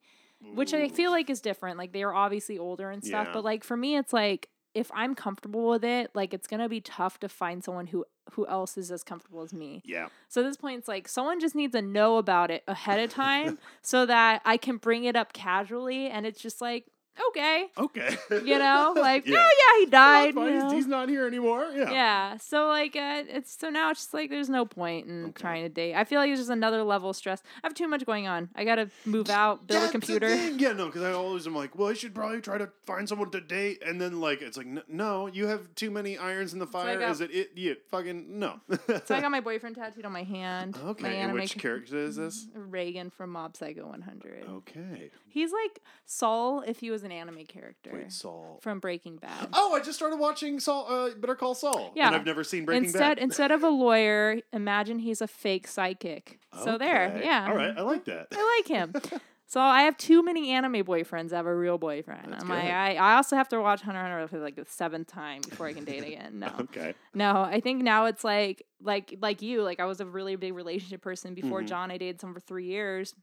[0.53, 3.33] which i feel like is different like they are obviously older and stuff Yeah.
[3.33, 6.81] but like for me it's like if i'm comfortable with it like it's gonna be
[6.81, 9.83] tough to find someone who who else is as comfortable as me.
[9.85, 12.99] Yeah, so at this point, it's like someone just needs to know about it ahead
[12.99, 16.85] of time so that I can bring it up casually, and it's just like,
[17.29, 19.37] okay, okay, you know, like, Yeah.
[19.39, 20.35] oh yeah, he died.
[20.35, 20.75] you he's- know?
[20.75, 21.69] he's not here anymore.
[21.75, 22.37] Yeah, Yeah.
[22.37, 25.31] So like, uh, it's so now it's just like there's no point in Okay.
[25.33, 25.95] trying to date.
[25.95, 27.41] I feel like it's just another level of stress.
[27.63, 28.49] I have too much going on.
[28.55, 30.33] I gotta move out, build That's a computer.
[30.35, 33.31] Yeah, no, because I always am like, well, I should probably try to find someone
[33.31, 36.59] to date, and then like it's like, n- no, you have too many irons in
[36.59, 36.99] the fire.
[36.99, 37.51] got- Is it it?
[37.55, 38.59] You fucking no.
[39.05, 40.75] So I got my boyfriend tattooed on my hand.
[40.81, 42.47] my okay, and anime which character is this?
[42.57, 44.45] Reigen from Mob Psycho 100.
[44.49, 48.59] Okay, He's like Saul if he was an anime character wait, Saul.
[48.61, 49.49] from Breaking Bad.
[49.53, 50.85] Oh, I just started watching Saul.
[50.89, 51.91] Uh, Better Call Saul.
[51.95, 52.07] Yeah.
[52.07, 53.19] and I've never seen Breaking instead Bad.
[53.19, 56.39] instead of a lawyer, imagine he's a fake psychic.
[56.63, 57.47] So there, yeah.
[57.49, 58.27] All right, I like that.
[58.33, 58.93] I like him.
[59.47, 61.31] So I have too many anime boyfriends.
[61.31, 62.31] I have a real boyfriend.
[62.31, 62.63] That's I'm like.
[62.63, 65.73] I, I also have to watch Hunter Hunter for like the seventh time before I
[65.73, 66.39] can date again.
[66.39, 66.95] No, Okay.
[67.13, 67.43] no.
[67.43, 69.61] I think now it's like like like you.
[69.61, 71.67] Like I was a really big relationship person before Mhm.
[71.67, 71.91] John.
[71.91, 73.13] I dated someone for three years.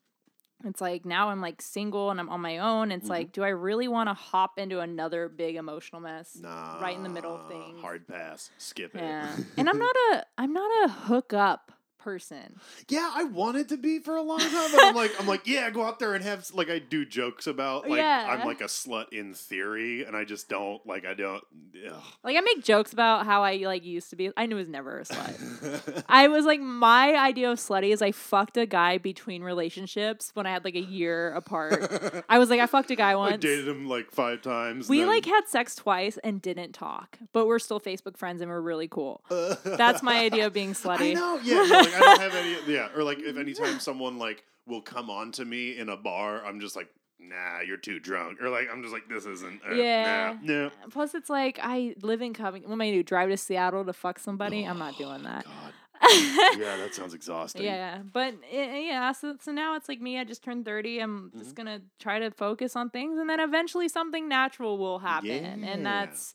[0.64, 2.92] It's like now I'm like single and I'm on my own.
[2.92, 3.10] It's Mhm.
[3.10, 6.36] like, do I really want to hop into another big emotional mess?
[6.40, 6.80] Nah.
[6.80, 7.80] Right in the middle of things.
[7.80, 8.50] Hard pass.
[8.58, 9.00] Skip it.
[9.00, 9.34] Yeah.
[9.56, 11.72] and I'm not a I'm not a hookup
[12.02, 12.58] person.
[12.88, 15.70] Yeah, I wanted to be for a long time, but I'm like, I'm like, yeah,
[15.70, 18.26] go out there and have like I do jokes about like Yeah.
[18.38, 21.42] I'm like a slut in theory, and I just don't like I don't.
[21.86, 22.02] Ugh.
[22.24, 24.30] Like I make jokes about how I like used to be.
[24.36, 26.04] I knew I was never a slut.
[26.08, 30.46] I was like my idea of slutty is I fucked a guy between relationships when
[30.46, 32.24] I had like a year apart.
[32.28, 33.34] I was like I fucked a guy once.
[33.34, 34.88] I dated him like five times.
[34.88, 38.50] we then- like had sex twice and didn't talk, but we're still Facebook friends and
[38.50, 39.22] we're really cool.
[39.64, 41.14] That's my idea of being I slutty.
[41.14, 41.54] know, yeah.
[41.54, 42.88] no, like, I don't have any, yeah.
[42.96, 46.60] Or like, if anytime someone like will come on to me in a bar, I'm
[46.60, 46.88] just like,
[47.18, 48.40] nah, you're too drunk.
[48.42, 49.60] Or like, I'm just like, this isn't.
[49.68, 50.36] Uh, Yeah.
[50.42, 50.70] Nah, no.
[50.90, 52.68] Plus, it's like I live in Covington.
[52.70, 53.02] What am I gonna do?
[53.02, 54.64] Drive to Seattle to fuck somebody?
[54.64, 55.46] I'm not Oh, doing that.
[56.02, 57.62] Yeah, that sounds exhausting.
[57.62, 60.18] Yeah, but eh, yeah, so, so now it's like me.
[60.18, 60.98] I just turned thirty.
[60.98, 61.38] I'm Mm-hmm.
[61.38, 65.28] just gonna try to focus on things, and then eventually something natural will happen,
[65.62, 65.68] Yeah.
[65.70, 66.34] and that's.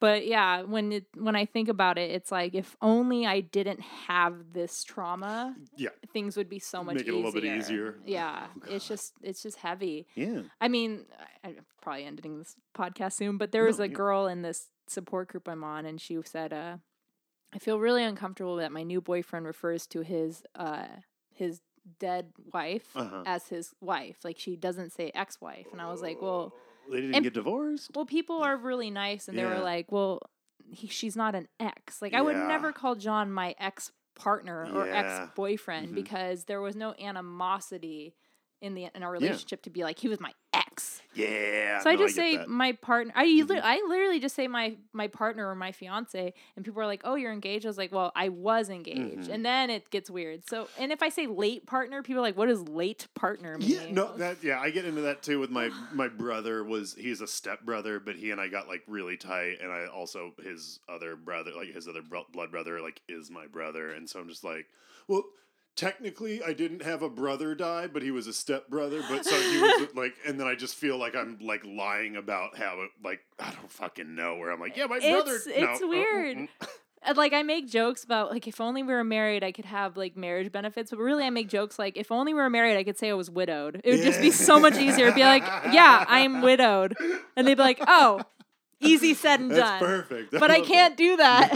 [0.00, 3.80] But yeah, when it when I think about it, it's like if only I didn't
[3.80, 5.90] have this trauma, Yeah.
[6.12, 7.58] things would be so much Make it a little bit easier.
[7.58, 7.98] easier.
[8.06, 10.06] Yeah, Oh, it's just it's just heavy.
[10.14, 10.42] Yeah.
[10.60, 11.06] I mean,
[11.42, 14.42] I, I'm probably ending this podcast soon, but there was No, a you- girl in
[14.42, 16.76] this support group I'm on, and she said, uh,
[17.52, 20.86] "I feel really uncomfortable that my new boyfriend refers to his uh,
[21.32, 21.60] his
[21.98, 23.22] dead wife Uh-huh.
[23.26, 24.18] as his wife.
[24.24, 26.54] Like she doesn't say ex-wife." And I was like, "Well,
[26.90, 27.90] They didn't and- get divorced.
[27.94, 30.20] well, people are really nice, and they were like, well,
[30.70, 32.00] he, she's not an ex.
[32.02, 34.96] Like I would never call John my ex partner or Yeah.
[35.24, 35.94] ex boyfriend Mhm.
[35.94, 38.14] because there was no animosity."
[38.60, 40.67] In the in our relationship, to be like he was my ex,
[41.14, 41.80] Yeah.
[41.80, 42.48] so I just get say that.
[42.48, 43.12] my partner.
[43.16, 43.48] I Mhm.
[43.48, 47.00] li- I literally just say my my partner or my fiance, and people are like,
[47.04, 49.34] "Oh, you're engaged." I was like, "Well, I was engaged," Mhm.
[49.34, 50.48] and then it gets weird.
[50.48, 53.68] So, and if I say late partner, people are like, "What does late partner mean?"
[53.70, 57.20] Yeah, no, that yeah, I get into that too with my my brother was he's
[57.20, 60.80] a step brother, but he and I got like really tight, and I also his
[60.88, 64.28] other brother, like his other bro- blood brother, like is my brother, and so I'm
[64.28, 64.66] just like,
[65.08, 65.24] well,
[65.78, 69.40] technically I didn't have a brother die, but he was a step brother, but so
[69.40, 72.90] he was like, and then I just feel like I'm like lying about how it
[73.02, 75.36] like I don't fucking know where I'm like, yeah, my brother.
[75.36, 76.36] It's- no, it's uh, mm, weird.
[76.36, 76.48] mm,
[77.16, 80.16] like I make jokes about like if only we were married, I could have like
[80.16, 80.90] marriage benefits.
[80.90, 83.14] But really, I make jokes like if only we were married, I could say I
[83.14, 83.80] was widowed.
[83.84, 85.04] It would just be so much easier.
[85.06, 86.96] It'd be like, yeah, I am widowed,
[87.36, 88.20] and they'd be like, oh,
[88.80, 89.78] easy said and That's done.
[89.78, 90.32] perfect.
[90.32, 91.02] But I can't that.
[91.02, 91.52] do that.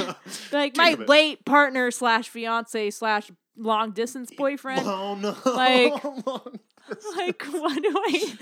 [0.53, 1.09] Like Think my it.
[1.09, 4.83] late partner slash fiance slash long distance boyfriend.
[4.87, 5.37] Oh no!
[5.45, 6.03] Like-
[7.17, 8.35] like what do I?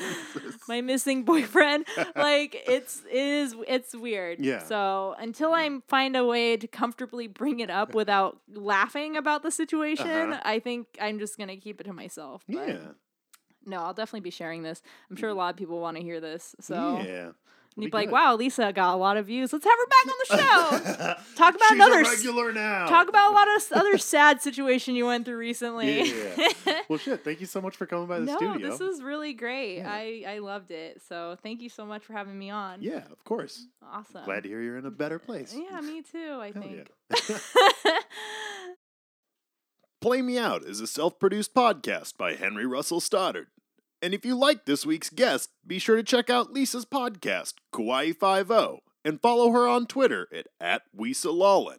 [0.68, 1.86] My missing boyfriend.
[2.16, 4.40] Like it's it is it's weird.
[4.40, 4.62] Yeah.
[4.64, 9.50] So until I find a way to comfortably bring it up without laughing about the
[9.50, 10.40] situation, Uh-huh.
[10.44, 12.42] I think I'm just gonna keep it to myself.
[12.48, 12.78] But Yeah.
[13.66, 14.80] No, I'll definitely be sharing this.
[15.10, 16.56] I'm sure a lot of people want to hear this.
[16.60, 17.30] So yeah.
[17.80, 19.52] And you'd be be like, "Wow, Lisa got a lot of views.
[19.52, 21.14] Let's have her back on the show.
[21.36, 22.86] Talk about She's another regular now.
[22.86, 26.80] Talk about a lot of other sad situation you went through recently." Yeah, yeah, yeah.
[26.88, 27.24] well, shit.
[27.24, 28.70] Thank you so much for coming by the no, studio.
[28.70, 29.78] this is really great.
[29.78, 29.90] Yeah.
[29.90, 31.00] I I loved it.
[31.08, 32.82] So thank you so much for having me on.
[32.82, 33.66] yeah, of course.
[33.92, 34.24] Awesome.
[34.24, 35.56] Glad to hear you're in a better place.
[35.56, 36.38] Yeah, me too.
[36.40, 36.90] I Hell think.
[40.00, 43.48] Play Me Out is a self produced podcast by Henry Russell Stoddard.
[44.02, 48.16] And if you like this week's guest, be sure to check out Lisa's podcast, Kawaii
[48.16, 51.78] Five O, and follow her on Twitter at, at Weesalallin.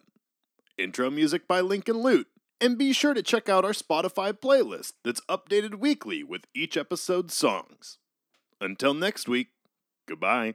[0.78, 2.28] Intro music by Lincoln Lute.
[2.60, 7.34] And be sure to check out our Spotify playlist that's updated weekly with each episode's
[7.34, 7.98] songs.
[8.60, 9.48] Until next week,
[10.06, 10.54] goodbye.